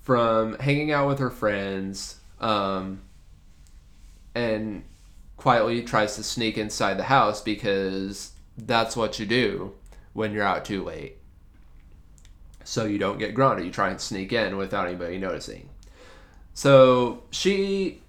from 0.03 0.57
hanging 0.59 0.93
out 0.93 1.09
with 1.09 1.19
her 1.19 1.31
friends 1.31 2.21
um, 2.41 3.03
and 4.37 4.85
quietly 5.37 5.83
tries 5.83 6.15
to 6.15 6.23
sneak 6.23 6.57
inside 6.57 6.95
the 6.97 7.05
house 7.05 7.43
because 7.43 8.33
that's 8.67 8.97
what 8.97 9.19
you 9.19 9.27
do 9.27 9.73
when 10.13 10.33
you're 10.33 10.45
out 10.45 10.65
too 10.65 10.85
late 10.85 11.21
so 12.65 12.85
you 12.85 12.99
don't 12.99 13.19
get 13.19 13.35
grounded. 13.35 13.67
You 13.67 13.73
try 13.73 13.91
and 13.91 14.01
sneak 14.01 14.33
in 14.33 14.57
without 14.57 14.87
anybody 14.87 15.19
noticing. 15.19 15.69
So 16.55 17.25
she 17.31 18.01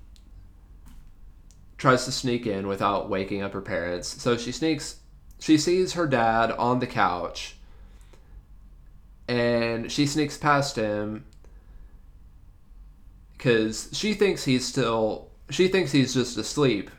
tries 1.78 2.06
to 2.06 2.12
sneak 2.12 2.46
in 2.46 2.68
without 2.68 3.10
waking 3.10 3.42
up 3.42 3.54
her 3.54 3.62
parents. 3.62 4.22
So 4.22 4.38
she 4.38 4.52
sneaks, 4.52 4.98
she 5.40 5.58
sees 5.58 5.94
her 5.94 6.06
dad 6.06 6.52
on 6.52 6.80
the 6.80 6.88
couch 6.88 7.56
and 9.28 9.92
she 9.92 10.06
sneaks 10.06 10.38
past 10.38 10.76
him 10.76 11.26
because 13.36 13.90
she 13.94 14.14
thinks 14.14 14.44
he's 14.44 14.68
still, 14.68 15.30
she 15.50 15.68
thinks 15.70 15.92
he's 15.92 16.14
just 16.14 16.38
asleep. 16.38 16.92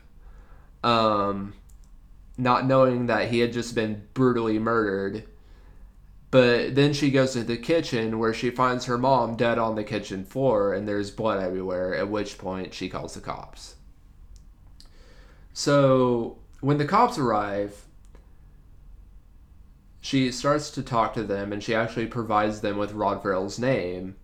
Um, 0.83 1.53
not 2.37 2.65
knowing 2.65 3.07
that 3.07 3.29
he 3.29 3.39
had 3.39 3.53
just 3.53 3.75
been 3.75 4.07
brutally 4.13 4.59
murdered. 4.59 5.25
But 6.31 6.73
then 6.73 6.93
she 6.93 7.11
goes 7.11 7.33
to 7.33 7.43
the 7.43 7.57
kitchen 7.57 8.17
where 8.17 8.33
she 8.33 8.49
finds 8.49 8.85
her 8.85 8.97
mom 8.97 9.35
dead 9.35 9.59
on 9.59 9.75
the 9.75 9.83
kitchen 9.83 10.25
floor 10.25 10.73
and 10.73 10.87
there's 10.87 11.11
blood 11.11 11.43
everywhere, 11.43 11.93
at 11.93 12.09
which 12.09 12.39
point 12.39 12.73
she 12.73 12.89
calls 12.89 13.13
the 13.13 13.21
cops. 13.21 13.75
So 15.53 16.39
when 16.59 16.79
the 16.79 16.85
cops 16.85 17.19
arrive, 17.19 17.83
she 20.01 20.31
starts 20.31 20.71
to 20.71 20.81
talk 20.81 21.13
to 21.13 21.23
them 21.23 21.53
and 21.53 21.61
she 21.61 21.75
actually 21.75 22.07
provides 22.07 22.61
them 22.61 22.77
with 22.77 22.93
Rod 22.93 23.21
Ferrel's 23.21 23.59
name 23.59 24.15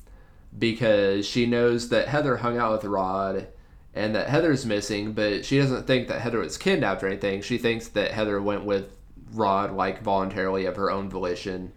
because 0.57 1.27
she 1.27 1.45
knows 1.45 1.89
that 1.89 2.07
Heather 2.07 2.37
hung 2.37 2.57
out 2.57 2.71
with 2.71 2.85
Rod 2.85 3.47
and 3.93 4.15
that 4.15 4.29
Heather's 4.29 4.65
missing, 4.65 5.13
but 5.13 5.45
she 5.45 5.57
doesn't 5.57 5.87
think 5.87 6.07
that 6.07 6.21
Heather 6.21 6.39
was 6.39 6.57
kidnapped 6.57 7.03
or 7.03 7.07
anything. 7.07 7.41
She 7.41 7.57
thinks 7.57 7.87
that 7.89 8.11
Heather 8.11 8.41
went 8.41 8.65
with 8.65 8.91
Rod 9.33 9.71
like 9.71 10.01
voluntarily 10.01 10.65
of 10.65 10.75
her 10.75 10.91
own 10.91 11.09
volition. 11.09 11.73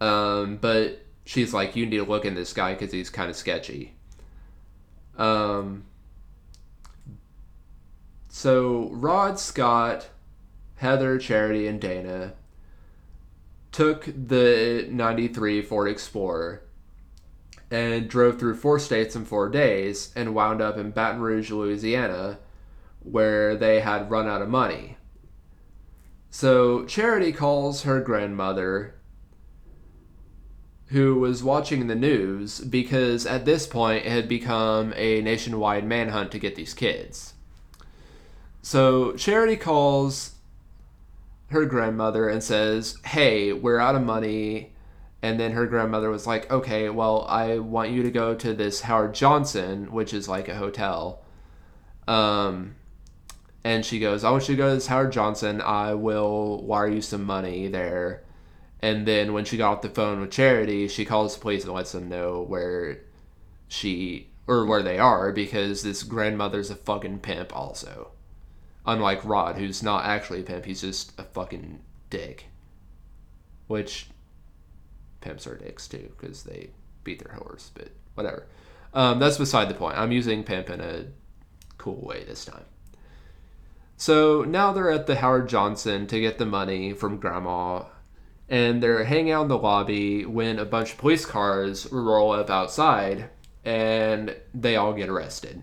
Um, 0.00 0.56
but 0.56 1.04
she's 1.24 1.52
like, 1.52 1.76
you 1.76 1.86
need 1.86 1.98
to 1.98 2.04
look 2.04 2.24
in 2.24 2.34
this 2.34 2.52
guy 2.52 2.74
because 2.74 2.92
he's 2.92 3.10
kind 3.10 3.30
of 3.30 3.36
sketchy. 3.36 3.94
Um, 5.18 5.84
so 8.28 8.90
Rod, 8.92 9.38
Scott, 9.38 10.08
Heather, 10.76 11.18
Charity, 11.18 11.66
and 11.66 11.80
Dana 11.80 12.34
took 13.72 14.04
the 14.06 14.86
93 14.90 15.62
Ford 15.62 15.88
Explorer 15.88 16.62
and 17.76 18.08
drove 18.08 18.38
through 18.38 18.56
four 18.56 18.78
states 18.78 19.14
in 19.14 19.26
four 19.26 19.50
days 19.50 20.10
and 20.16 20.34
wound 20.34 20.62
up 20.62 20.78
in 20.78 20.90
Baton 20.92 21.20
Rouge, 21.20 21.50
Louisiana, 21.50 22.38
where 23.00 23.54
they 23.54 23.80
had 23.80 24.10
run 24.10 24.26
out 24.26 24.40
of 24.40 24.48
money. 24.48 24.96
So 26.30 26.86
Charity 26.86 27.32
calls 27.32 27.82
her 27.82 28.00
grandmother, 28.00 28.94
who 30.86 31.16
was 31.16 31.44
watching 31.44 31.86
the 31.86 31.94
news, 31.94 32.60
because 32.60 33.26
at 33.26 33.44
this 33.44 33.66
point 33.66 34.06
it 34.06 34.12
had 34.12 34.26
become 34.26 34.94
a 34.96 35.20
nationwide 35.20 35.84
manhunt 35.84 36.30
to 36.32 36.38
get 36.38 36.54
these 36.54 36.72
kids. 36.72 37.34
So 38.62 39.12
Charity 39.12 39.56
calls 39.56 40.36
her 41.48 41.66
grandmother 41.66 42.26
and 42.26 42.42
says, 42.42 42.96
Hey, 43.04 43.52
we're 43.52 43.78
out 43.78 43.96
of 43.96 44.02
money 44.02 44.72
and 45.22 45.40
then 45.40 45.52
her 45.52 45.66
grandmother 45.66 46.10
was 46.10 46.26
like, 46.26 46.50
okay, 46.50 46.88
well, 46.88 47.26
I 47.28 47.58
want 47.58 47.90
you 47.90 48.02
to 48.02 48.10
go 48.10 48.34
to 48.34 48.52
this 48.52 48.82
Howard 48.82 49.14
Johnson, 49.14 49.90
which 49.92 50.12
is 50.12 50.28
like 50.28 50.48
a 50.48 50.54
hotel. 50.54 51.24
Um, 52.06 52.76
and 53.64 53.84
she 53.84 53.98
goes, 53.98 54.22
I 54.22 54.30
want 54.30 54.48
you 54.48 54.54
to 54.54 54.62
go 54.62 54.68
to 54.68 54.74
this 54.74 54.86
Howard 54.86 55.12
Johnson. 55.12 55.60
I 55.60 55.94
will 55.94 56.62
wire 56.62 56.88
you 56.88 57.00
some 57.00 57.24
money 57.24 57.66
there. 57.68 58.22
And 58.80 59.06
then 59.06 59.32
when 59.32 59.44
she 59.44 59.56
got 59.56 59.72
off 59.72 59.82
the 59.82 59.88
phone 59.88 60.20
with 60.20 60.30
Charity, 60.30 60.86
she 60.86 61.04
calls 61.04 61.34
the 61.34 61.40
police 61.40 61.64
and 61.64 61.72
lets 61.72 61.92
them 61.92 62.08
know 62.08 62.42
where 62.42 63.00
she 63.68 64.30
or 64.46 64.64
where 64.66 64.82
they 64.82 64.98
are 64.98 65.32
because 65.32 65.82
this 65.82 66.02
grandmother's 66.02 66.70
a 66.70 66.76
fucking 66.76 67.20
pimp 67.20 67.56
also. 67.56 68.12
Unlike 68.86 69.24
Rod, 69.24 69.56
who's 69.56 69.82
not 69.82 70.04
actually 70.04 70.40
a 70.40 70.44
pimp, 70.44 70.66
he's 70.66 70.82
just 70.82 71.18
a 71.18 71.24
fucking 71.24 71.80
dick. 72.10 72.46
Which 73.66 74.08
pimps 75.26 75.46
are 75.46 75.56
dicks 75.56 75.88
too 75.88 76.10
because 76.16 76.44
they 76.44 76.70
beat 77.04 77.22
their 77.22 77.36
whores, 77.36 77.70
but 77.74 77.88
whatever. 78.14 78.46
Um, 78.94 79.18
that's 79.18 79.38
beside 79.38 79.68
the 79.68 79.74
point. 79.74 79.98
I'm 79.98 80.12
using 80.12 80.44
pimp 80.44 80.70
in 80.70 80.80
a 80.80 81.06
cool 81.78 82.00
way 82.00 82.24
this 82.24 82.44
time. 82.44 82.64
So 83.96 84.44
now 84.44 84.72
they're 84.72 84.90
at 84.90 85.06
the 85.06 85.16
Howard 85.16 85.48
Johnson 85.48 86.06
to 86.06 86.20
get 86.20 86.38
the 86.38 86.46
money 86.46 86.92
from 86.92 87.18
Grandma, 87.18 87.84
and 88.48 88.82
they're 88.82 89.04
hanging 89.04 89.32
out 89.32 89.42
in 89.42 89.48
the 89.48 89.58
lobby 89.58 90.24
when 90.24 90.58
a 90.58 90.64
bunch 90.64 90.92
of 90.92 90.98
police 90.98 91.26
cars 91.26 91.90
roll 91.90 92.32
up 92.32 92.50
outside, 92.50 93.30
and 93.64 94.36
they 94.54 94.76
all 94.76 94.92
get 94.92 95.08
arrested. 95.08 95.62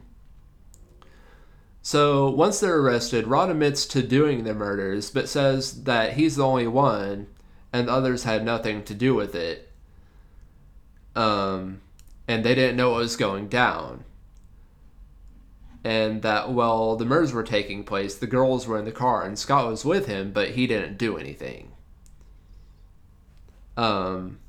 So 1.81 2.29
once 2.29 2.59
they're 2.59 2.79
arrested, 2.79 3.27
Rod 3.27 3.49
admits 3.49 3.85
to 3.87 4.01
doing 4.01 4.43
the 4.43 4.53
murders, 4.53 5.11
but 5.11 5.29
says 5.29 5.83
that 5.83 6.13
he's 6.13 6.37
the 6.37 6.45
only 6.45 6.67
one 6.67 7.27
and 7.73 7.89
others 7.89 8.23
had 8.23 8.45
nothing 8.45 8.83
to 8.83 8.93
do 8.93 9.15
with 9.15 9.33
it. 9.33 9.71
Um, 11.15 11.81
and 12.27 12.45
they 12.45 12.53
didn't 12.55 12.77
know 12.77 12.91
what 12.91 12.99
was 12.99 13.15
going 13.15 13.49
down. 13.49 14.05
And 15.83 16.21
that 16.21 16.51
while 16.51 16.95
the 16.95 17.03
murders 17.03 17.33
were 17.33 17.43
taking 17.43 17.83
place, 17.83 18.15
the 18.15 18.27
girls 18.27 18.67
were 18.67 18.79
in 18.79 18.85
the 18.85 18.91
car 18.91 19.25
and 19.25 19.37
Scott 19.37 19.67
was 19.67 19.83
with 19.83 20.05
him, 20.05 20.31
but 20.31 20.51
he 20.51 20.67
didn't 20.67 20.97
do 20.97 21.17
anything. 21.17 21.73
Um, 23.75 24.39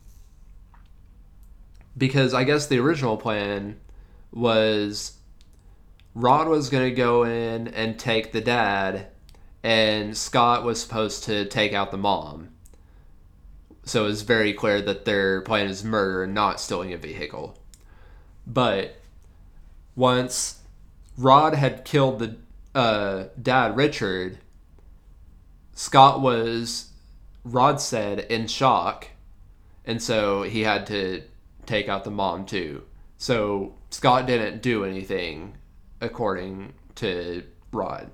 because 1.96 2.34
I 2.34 2.44
guess 2.44 2.66
the 2.66 2.78
original 2.78 3.16
plan 3.16 3.80
was 4.30 5.16
Rod 6.14 6.46
was 6.46 6.68
going 6.68 6.88
to 6.88 6.94
go 6.94 7.24
in 7.24 7.68
and 7.68 7.98
take 7.98 8.30
the 8.30 8.40
dad, 8.40 9.08
and 9.62 10.16
Scott 10.16 10.62
was 10.62 10.80
supposed 10.80 11.24
to 11.24 11.46
take 11.46 11.72
out 11.72 11.90
the 11.90 11.96
mom. 11.96 12.53
So 13.84 14.06
it's 14.06 14.22
very 14.22 14.52
clear 14.54 14.80
that 14.80 15.04
their 15.04 15.42
plan 15.42 15.68
is 15.68 15.84
murder 15.84 16.24
and 16.24 16.34
not 16.34 16.60
stealing 16.60 16.92
a 16.92 16.96
vehicle. 16.96 17.58
But 18.46 18.96
once 19.94 20.60
Rod 21.18 21.54
had 21.54 21.84
killed 21.84 22.18
the 22.18 22.36
uh, 22.74 23.24
dad, 23.40 23.76
Richard, 23.76 24.38
Scott 25.74 26.20
was, 26.20 26.90
Rod 27.44 27.80
said, 27.80 28.20
in 28.20 28.46
shock. 28.46 29.08
And 29.84 30.02
so 30.02 30.42
he 30.42 30.62
had 30.62 30.86
to 30.86 31.22
take 31.66 31.88
out 31.88 32.04
the 32.04 32.10
mom 32.10 32.46
too. 32.46 32.84
So 33.18 33.74
Scott 33.90 34.26
didn't 34.26 34.62
do 34.62 34.84
anything 34.84 35.56
according 36.00 36.72
to 36.96 37.44
Rod. 37.70 38.10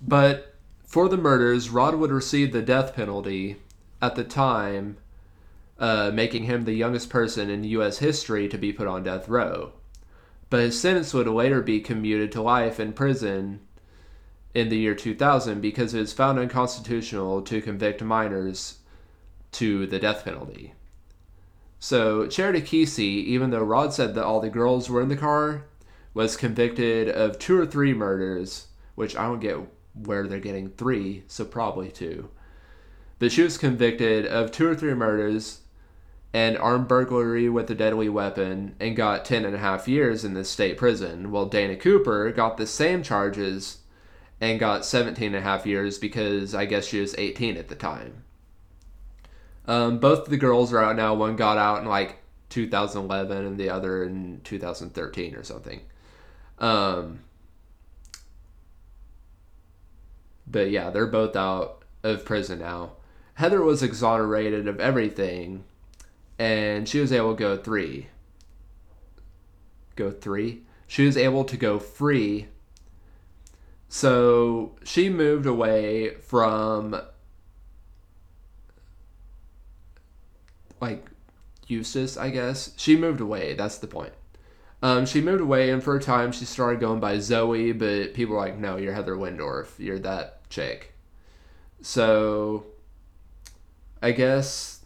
But 0.00 0.53
for 0.94 1.08
the 1.08 1.16
murders, 1.16 1.70
Rod 1.70 1.96
would 1.96 2.12
receive 2.12 2.52
the 2.52 2.62
death 2.62 2.94
penalty 2.94 3.56
at 4.00 4.14
the 4.14 4.22
time, 4.22 4.96
uh, 5.76 6.12
making 6.14 6.44
him 6.44 6.62
the 6.62 6.72
youngest 6.72 7.10
person 7.10 7.50
in 7.50 7.64
U.S. 7.64 7.98
history 7.98 8.48
to 8.48 8.56
be 8.56 8.72
put 8.72 8.86
on 8.86 9.02
death 9.02 9.28
row. 9.28 9.72
But 10.50 10.60
his 10.60 10.80
sentence 10.80 11.12
would 11.12 11.26
later 11.26 11.62
be 11.62 11.80
commuted 11.80 12.30
to 12.30 12.42
life 12.42 12.78
in 12.78 12.92
prison 12.92 13.58
in 14.54 14.68
the 14.68 14.78
year 14.78 14.94
2000 14.94 15.60
because 15.60 15.94
it 15.94 15.98
was 15.98 16.12
found 16.12 16.38
unconstitutional 16.38 17.42
to 17.42 17.60
convict 17.60 18.00
minors 18.00 18.78
to 19.50 19.88
the 19.88 19.98
death 19.98 20.24
penalty. 20.24 20.74
So, 21.80 22.28
Charity 22.28 22.62
Keesee, 22.62 23.24
even 23.24 23.50
though 23.50 23.64
Rod 23.64 23.92
said 23.92 24.14
that 24.14 24.24
all 24.24 24.38
the 24.38 24.48
girls 24.48 24.88
were 24.88 25.02
in 25.02 25.08
the 25.08 25.16
car, 25.16 25.64
was 26.14 26.36
convicted 26.36 27.08
of 27.08 27.40
two 27.40 27.58
or 27.58 27.66
three 27.66 27.94
murders, 27.94 28.68
which 28.94 29.16
I 29.16 29.24
don't 29.24 29.40
get 29.40 29.58
where 29.94 30.26
they're 30.26 30.40
getting 30.40 30.70
three, 30.70 31.24
so 31.28 31.44
probably 31.44 31.90
two. 31.90 32.28
But 33.18 33.32
she 33.32 33.42
was 33.42 33.58
convicted 33.58 34.26
of 34.26 34.50
two 34.50 34.66
or 34.66 34.74
three 34.74 34.94
murders 34.94 35.60
and 36.32 36.58
armed 36.58 36.88
burglary 36.88 37.48
with 37.48 37.70
a 37.70 37.74
deadly 37.74 38.08
weapon 38.08 38.74
and 38.80 38.96
got 38.96 39.24
10 39.24 39.44
and 39.44 39.54
a 39.54 39.58
half 39.58 39.86
years 39.86 40.24
in 40.24 40.34
the 40.34 40.44
state 40.44 40.76
prison, 40.76 41.30
while 41.30 41.46
Dana 41.46 41.76
Cooper 41.76 42.32
got 42.32 42.56
the 42.56 42.66
same 42.66 43.04
charges 43.04 43.78
and 44.40 44.58
got 44.58 44.84
17 44.84 45.28
and 45.28 45.36
a 45.36 45.40
half 45.40 45.64
years 45.64 45.96
because 45.96 46.54
I 46.54 46.64
guess 46.64 46.86
she 46.86 47.00
was 47.00 47.14
18 47.16 47.56
at 47.56 47.68
the 47.68 47.76
time. 47.76 48.24
Um, 49.66 49.98
both 49.98 50.26
the 50.26 50.36
girls 50.36 50.72
are 50.72 50.82
out 50.82 50.96
now. 50.96 51.14
One 51.14 51.36
got 51.36 51.56
out 51.56 51.80
in 51.80 51.88
like 51.88 52.18
2011 52.50 53.46
and 53.46 53.56
the 53.56 53.70
other 53.70 54.04
in 54.04 54.40
2013 54.44 55.36
or 55.36 55.44
something. 55.44 55.80
Um, 56.58 57.20
But 60.46 60.70
yeah, 60.70 60.90
they're 60.90 61.06
both 61.06 61.36
out 61.36 61.84
of 62.02 62.24
prison 62.24 62.58
now. 62.60 62.92
Heather 63.34 63.62
was 63.62 63.82
exonerated 63.82 64.68
of 64.68 64.78
everything, 64.78 65.64
and 66.38 66.88
she 66.88 67.00
was 67.00 67.12
able 67.12 67.34
to 67.34 67.38
go 67.38 67.56
three. 67.56 68.08
Go 69.96 70.10
three? 70.10 70.62
She 70.86 71.06
was 71.06 71.16
able 71.16 71.44
to 71.44 71.56
go 71.56 71.78
free. 71.78 72.48
So 73.88 74.76
she 74.84 75.08
moved 75.08 75.46
away 75.46 76.14
from 76.14 77.00
like 80.80 81.08
Eustis, 81.68 82.16
I 82.16 82.30
guess. 82.30 82.72
She 82.76 82.96
moved 82.96 83.20
away. 83.20 83.54
That's 83.54 83.78
the 83.78 83.86
point. 83.86 84.12
Um, 84.82 85.06
she 85.06 85.22
moved 85.22 85.40
away, 85.40 85.70
and 85.70 85.82
for 85.82 85.96
a 85.96 86.00
time 86.00 86.30
she 86.30 86.44
started 86.44 86.78
going 86.78 87.00
by 87.00 87.18
Zoe, 87.18 87.72
but 87.72 88.12
people 88.12 88.34
were 88.34 88.40
like, 88.40 88.58
"No, 88.58 88.76
you're 88.76 88.92
Heather 88.92 89.16
Wendorf. 89.16 89.78
You're 89.78 89.98
that 90.00 90.33
chick." 90.48 90.94
So, 91.80 92.64
I 94.02 94.12
guess 94.12 94.84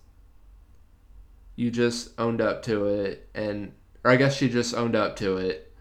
you 1.57 1.71
just 1.71 2.11
owned 2.19 2.41
up 2.41 2.63
to 2.65 2.87
it, 2.87 3.29
and 3.35 3.73
or 4.05 4.11
I 4.11 4.17
guess 4.17 4.37
she 4.37 4.49
just 4.49 4.75
owned 4.75 4.95
up 4.95 5.17
to 5.17 5.37
it, 5.37 5.73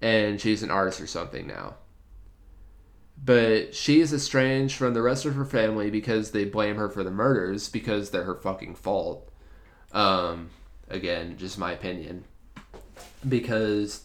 and 0.00 0.40
she's 0.40 0.62
an 0.62 0.70
artist 0.70 1.00
or 1.00 1.06
something 1.06 1.46
now. 1.46 1.76
But 3.24 3.74
she's 3.74 4.12
estranged 4.12 4.76
from 4.76 4.94
the 4.94 5.02
rest 5.02 5.24
of 5.24 5.34
her 5.36 5.44
family 5.44 5.90
because 5.90 6.32
they 6.32 6.44
blame 6.44 6.76
her 6.76 6.90
for 6.90 7.04
the 7.04 7.10
murders 7.10 7.68
because 7.68 8.10
they're 8.10 8.24
her 8.24 8.34
fucking 8.34 8.74
fault. 8.74 9.30
Um, 9.92 10.50
again, 10.88 11.36
just 11.38 11.58
my 11.58 11.72
opinion. 11.72 12.24
Because 13.26 14.02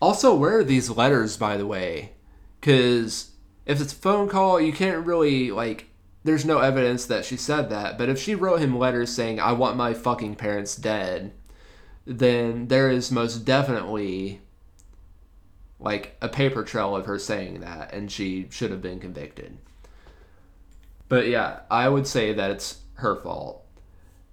also, 0.00 0.34
where 0.34 0.58
are 0.58 0.64
these 0.64 0.90
letters, 0.90 1.36
by 1.36 1.56
the 1.56 1.66
way? 1.66 2.12
Because 2.60 3.30
if 3.68 3.80
it's 3.80 3.92
a 3.92 3.96
phone 3.96 4.28
call, 4.28 4.58
you 4.60 4.72
can't 4.72 5.06
really, 5.06 5.50
like, 5.52 5.90
there's 6.24 6.46
no 6.46 6.58
evidence 6.58 7.04
that 7.06 7.26
she 7.26 7.36
said 7.36 7.68
that. 7.70 7.98
But 7.98 8.08
if 8.08 8.18
she 8.18 8.34
wrote 8.34 8.60
him 8.60 8.78
letters 8.78 9.14
saying, 9.14 9.38
I 9.38 9.52
want 9.52 9.76
my 9.76 9.92
fucking 9.92 10.36
parents 10.36 10.74
dead, 10.74 11.32
then 12.06 12.68
there 12.68 12.90
is 12.90 13.12
most 13.12 13.44
definitely, 13.44 14.40
like, 15.78 16.16
a 16.22 16.28
paper 16.28 16.64
trail 16.64 16.96
of 16.96 17.04
her 17.04 17.18
saying 17.18 17.60
that, 17.60 17.92
and 17.92 18.10
she 18.10 18.48
should 18.50 18.70
have 18.70 18.82
been 18.82 18.98
convicted. 18.98 19.58
But 21.08 21.28
yeah, 21.28 21.60
I 21.70 21.90
would 21.90 22.06
say 22.06 22.32
that 22.32 22.50
it's 22.50 22.80
her 22.94 23.16
fault 23.16 23.64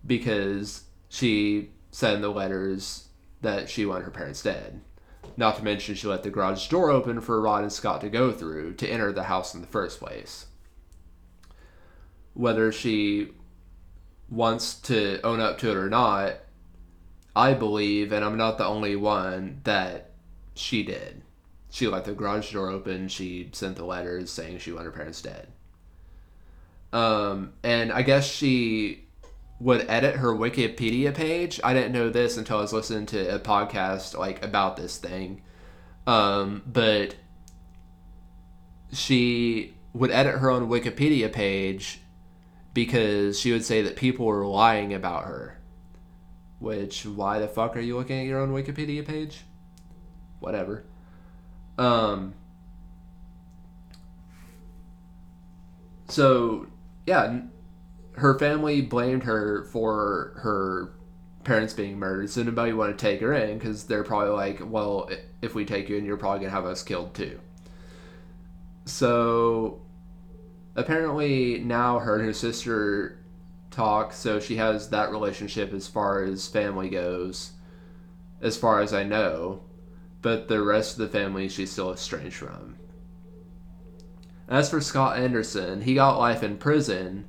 because 0.06 0.84
she 1.10 1.72
said 1.92 2.16
in 2.16 2.22
the 2.22 2.30
letters 2.30 3.10
that 3.42 3.70
she 3.70 3.86
wanted 3.86 4.06
her 4.06 4.12
parents 4.12 4.42
dead. 4.42 4.82
Not 5.38 5.58
to 5.58 5.64
mention, 5.64 5.96
she 5.96 6.08
let 6.08 6.24
the 6.24 6.30
garage 6.30 6.68
door 6.68 6.90
open 6.90 7.20
for 7.22 7.42
Rod 7.42 7.64
and 7.64 7.72
Scott 7.72 8.02
to 8.02 8.10
go 8.10 8.32
through 8.32 8.76
to 8.76 8.88
enter 8.88 9.12
the 9.12 9.24
house 9.24 9.54
in 9.54 9.62
the 9.62 9.68
first 9.68 10.00
place. 10.00 10.46
Whether 12.34 12.72
she 12.72 13.32
wants 14.30 14.76
to 14.82 15.22
own 15.24 15.40
up 15.40 15.58
to 15.60 15.72
it 15.72 15.78
or 15.78 15.90
not, 15.90 16.36
I 17.36 17.54
believe, 17.54 18.12
and 18.12 18.24
I'm 18.24 18.38
not 18.38 18.58
the 18.58 18.66
only 18.66 18.96
one, 18.96 19.62
that 19.66 20.12
she 20.54 20.84
did. 20.84 21.22
She 21.70 21.88
let 21.88 22.06
the 22.06 22.14
garage 22.14 22.54
door 22.54 22.70
open, 22.70 23.10
she 23.10 23.50
sent 23.52 23.76
the 23.76 23.86
letters 23.86 24.32
saying 24.32 24.60
she 24.60 24.72
wanted 24.72 24.86
her 24.86 24.92
parents 24.92 25.22
dead. 25.22 25.50
Um, 26.94 27.54
and 27.62 27.92
I 27.92 28.04
guess 28.04 28.26
she 28.26 29.05
would 29.60 29.86
edit 29.90 30.18
her 30.18 30.34
Wikipedia 30.34 31.14
page. 31.14 31.60
I 31.64 31.74
didn't 31.74 31.94
know 31.94 32.10
this 32.10 32.38
until 32.38 32.58
I 32.58 32.62
was 32.62 32.74
listening 32.74 33.06
to 33.08 33.36
a 33.36 33.40
podcast 33.40 34.18
like 34.18 34.44
about 34.44 34.76
this 34.76 34.98
thing. 34.98 35.42
Um, 36.06 36.62
but 36.66 37.16
she 38.92 39.74
would 39.94 40.12
edit 40.12 40.36
her 40.40 40.50
own 40.50 40.70
Wikipedia 40.70 41.32
page 41.32 42.02
because 42.74 43.40
she 43.40 43.52
would 43.52 43.64
say 43.64 43.82
that 43.82 43.96
people 43.96 44.26
were 44.26 44.46
lying 44.46 44.94
about 44.94 45.24
her. 45.24 45.58
Which 46.60 47.06
why 47.06 47.40
the 47.40 47.48
fuck 47.48 47.76
are 47.78 47.82
you 47.82 47.98
looking 47.98 48.20
at 48.20 48.26
your 48.26 48.40
own 48.40 48.52
Wikipedia 48.52 49.06
page? 49.06 49.46
Whatever. 50.40 50.84
Um 51.78 52.34
so 56.08 56.68
yeah, 57.06 57.40
her 58.18 58.38
family 58.40 58.82
blamed 58.82 59.24
her 59.24 59.66
for 59.66 60.34
her 60.38 60.92
parents 61.44 61.74
being 61.74 62.00
murdered, 62.00 62.30
so 62.30 62.44
nobody 62.44 62.74
wanted 62.74 62.98
to 62.98 63.06
take 63.06 63.22
her 63.22 63.34
in 63.34 63.58
because 63.58 63.84
they're 63.86 64.04
probably 64.04 64.32
like, 64.32 64.60
well, 64.64 65.10
if 65.42 65.54
we 65.54 65.66
take 65.66 65.90
you 65.90 65.98
in, 65.98 66.06
you're 66.06 66.18
probably 66.18 66.40
gonna 66.40 66.52
have 66.52 66.66
us 66.66 66.84
killed 66.84 67.14
too. 67.14 67.40
So 68.86 69.82
apparently 70.76 71.60
now 71.60 72.00
her 72.00 72.18
and 72.18 72.26
her 72.26 72.34
sister 72.34 73.20
talk, 73.72 74.14
so 74.14 74.40
she 74.40 74.56
has 74.56 74.90
that 74.90 75.12
relationship 75.12 75.74
as 75.74 75.88
far 75.88 76.24
as 76.24 76.48
family 76.48 76.90
goes, 76.90 77.52
as 78.42 78.58
far 78.58 78.82
as 78.82 78.94
I 78.94 79.04
know. 79.04 79.62
But 80.22 80.48
the 80.48 80.64
rest 80.64 80.94
of 80.94 81.00
the 81.00 81.18
family 81.18 81.48
she's 81.50 81.72
still 81.72 81.94
estranged 81.94 82.38
from. 82.38 82.78
As 84.48 84.70
for 84.70 84.82
Scott 84.82 85.20
Anderson, 85.20 85.82
he 85.82 85.94
got 85.94 86.18
life 86.18 86.42
in 86.42 86.58
prison 86.58 87.26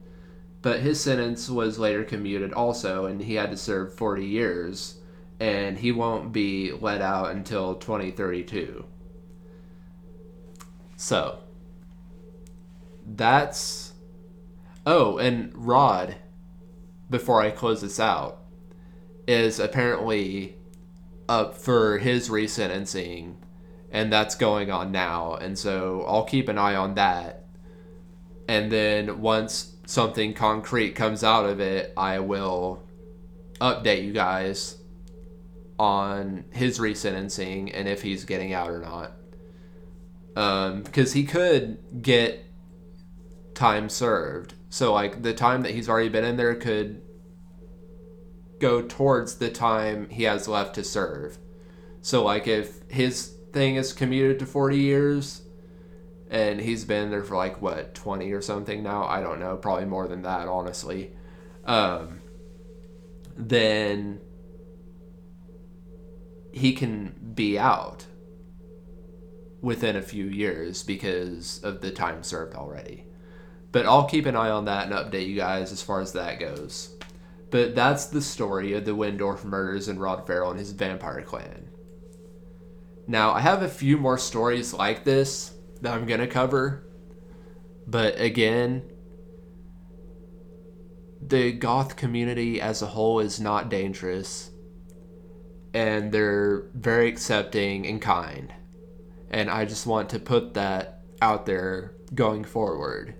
but 0.66 0.80
his 0.80 1.00
sentence 1.00 1.48
was 1.48 1.78
later 1.78 2.02
commuted 2.02 2.52
also, 2.52 3.06
and 3.06 3.22
he 3.22 3.36
had 3.36 3.52
to 3.52 3.56
serve 3.56 3.94
40 3.94 4.26
years, 4.26 4.96
and 5.38 5.78
he 5.78 5.92
won't 5.92 6.32
be 6.32 6.72
let 6.72 7.00
out 7.00 7.30
until 7.30 7.76
2032. 7.76 8.84
So, 10.96 11.38
that's. 13.06 13.92
Oh, 14.84 15.18
and 15.18 15.52
Rod, 15.54 16.16
before 17.08 17.40
I 17.40 17.52
close 17.52 17.82
this 17.82 18.00
out, 18.00 18.40
is 19.28 19.60
apparently 19.60 20.56
up 21.28 21.56
for 21.56 21.98
his 21.98 22.28
resentencing, 22.28 23.36
and 23.92 24.12
that's 24.12 24.34
going 24.34 24.72
on 24.72 24.90
now, 24.90 25.34
and 25.36 25.56
so 25.56 26.04
I'll 26.08 26.24
keep 26.24 26.48
an 26.48 26.58
eye 26.58 26.74
on 26.74 26.96
that. 26.96 27.44
And 28.48 28.72
then 28.72 29.20
once 29.20 29.75
something 29.86 30.34
concrete 30.34 30.94
comes 30.94 31.24
out 31.24 31.46
of 31.46 31.60
it, 31.60 31.92
I 31.96 32.18
will 32.18 32.82
update 33.60 34.04
you 34.04 34.12
guys 34.12 34.76
on 35.78 36.44
his 36.50 36.78
resentencing 36.78 37.70
and 37.72 37.88
if 37.88 38.02
he's 38.02 38.24
getting 38.24 38.52
out 38.52 38.70
or 38.70 38.80
not. 38.80 39.12
Because 40.84 41.14
um, 41.14 41.18
he 41.18 41.24
could 41.24 42.02
get 42.02 42.44
time 43.54 43.88
served. 43.88 44.54
So, 44.68 44.92
like, 44.92 45.22
the 45.22 45.32
time 45.32 45.62
that 45.62 45.72
he's 45.72 45.88
already 45.88 46.10
been 46.10 46.24
in 46.24 46.36
there 46.36 46.54
could 46.54 47.00
go 48.60 48.82
towards 48.82 49.36
the 49.36 49.50
time 49.50 50.08
he 50.10 50.24
has 50.24 50.48
left 50.48 50.74
to 50.74 50.84
serve. 50.84 51.38
So, 52.02 52.24
like, 52.24 52.46
if 52.46 52.82
his 52.90 53.34
thing 53.52 53.76
is 53.76 53.92
commuted 53.92 54.38
to 54.40 54.46
40 54.46 54.76
years, 54.76 55.42
and 56.30 56.60
he's 56.60 56.84
been 56.84 57.10
there 57.10 57.22
for 57.22 57.36
like 57.36 57.62
what 57.62 57.94
20 57.94 58.32
or 58.32 58.42
something 58.42 58.82
now? 58.82 59.04
I 59.04 59.20
don't 59.20 59.40
know. 59.40 59.56
Probably 59.56 59.84
more 59.84 60.08
than 60.08 60.22
that 60.22 60.48
honestly. 60.48 61.12
Um, 61.64 62.20
then 63.36 64.20
he 66.52 66.72
can 66.72 67.14
be 67.34 67.58
out 67.58 68.06
within 69.60 69.96
a 69.96 70.02
few 70.02 70.26
years 70.26 70.82
because 70.82 71.62
of 71.62 71.80
the 71.80 71.90
time 71.90 72.22
served 72.22 72.54
already. 72.54 73.04
But 73.72 73.84
i'll 73.84 74.04
keep 74.04 74.26
an 74.26 74.36
eye 74.36 74.48
on 74.48 74.64
that 74.64 74.86
and 74.86 74.94
update 74.94 75.28
you 75.28 75.36
guys 75.36 75.70
as 75.70 75.82
far 75.82 76.00
as 76.00 76.12
that 76.12 76.40
goes. 76.40 76.96
But 77.50 77.74
that's 77.74 78.06
the 78.06 78.22
story 78.22 78.72
of 78.72 78.84
the 78.84 78.96
Wendorf 78.96 79.44
murders 79.44 79.88
and 79.88 80.00
rod 80.00 80.26
Ferrel 80.26 80.50
and 80.50 80.58
his 80.58 80.72
vampire 80.72 81.22
clan. 81.22 81.68
Now 83.06 83.32
i 83.32 83.40
have 83.40 83.62
a 83.62 83.68
few 83.68 83.98
more 83.98 84.18
stories 84.18 84.72
like 84.72 85.04
this 85.04 85.55
that 85.82 85.92
I'm 85.92 86.06
going 86.06 86.20
to 86.20 86.26
cover. 86.26 86.86
But 87.86 88.20
again, 88.20 88.82
the 91.20 91.52
goth 91.52 91.96
community 91.96 92.60
as 92.60 92.82
a 92.82 92.86
whole 92.86 93.20
is 93.20 93.40
not 93.40 93.68
dangerous. 93.68 94.50
And 95.74 96.10
they're 96.10 96.70
very 96.74 97.08
accepting 97.08 97.86
and 97.86 98.00
kind. 98.00 98.52
And 99.30 99.50
I 99.50 99.64
just 99.64 99.86
want 99.86 100.10
to 100.10 100.18
put 100.18 100.54
that 100.54 101.02
out 101.20 101.46
there 101.46 101.94
going 102.14 102.44
forward. 102.44 103.14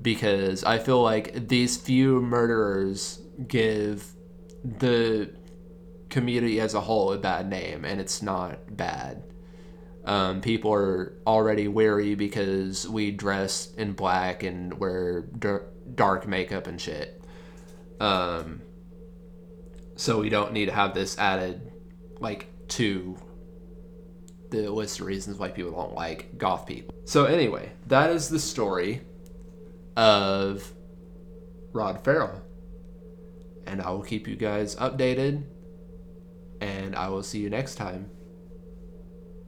Because 0.00 0.64
I 0.64 0.78
feel 0.78 1.02
like 1.02 1.48
these 1.48 1.76
few 1.76 2.20
murderers 2.20 3.20
give 3.46 4.12
the 4.64 5.34
community 6.08 6.60
as 6.60 6.74
a 6.74 6.80
whole 6.80 7.12
a 7.12 7.18
bad 7.18 7.48
name, 7.48 7.84
and 7.84 8.00
it's 8.00 8.22
not 8.22 8.76
bad. 8.76 9.22
Um, 10.04 10.40
people 10.40 10.72
are 10.72 11.14
already 11.26 11.68
wary 11.68 12.14
because 12.14 12.88
we 12.88 13.12
dress 13.12 13.72
in 13.74 13.92
black 13.92 14.42
and 14.42 14.78
wear 14.78 15.22
dark 15.94 16.26
makeup 16.26 16.66
and 16.66 16.80
shit. 16.80 17.22
Um, 18.00 18.62
so 19.94 20.18
we 20.18 20.28
don't 20.28 20.52
need 20.52 20.66
to 20.66 20.72
have 20.72 20.94
this 20.94 21.16
added, 21.18 21.70
like, 22.18 22.48
to 22.68 23.16
the 24.50 24.68
list 24.70 25.00
of 25.00 25.06
reasons 25.06 25.38
why 25.38 25.48
people 25.48 25.70
don't 25.70 25.94
like 25.94 26.36
goth 26.36 26.66
people. 26.66 26.94
So 27.04 27.26
anyway, 27.26 27.72
that 27.86 28.10
is 28.10 28.28
the 28.28 28.40
story 28.40 29.02
of 29.96 30.72
Rod 31.72 32.02
Ferrel. 32.02 32.42
And 33.66 33.80
I 33.80 33.90
will 33.90 34.02
keep 34.02 34.26
you 34.26 34.34
guys 34.34 34.74
updated. 34.76 35.44
And 36.60 36.96
I 36.96 37.08
will 37.08 37.22
see 37.22 37.38
you 37.38 37.50
next 37.50 37.76
time. 37.76 38.10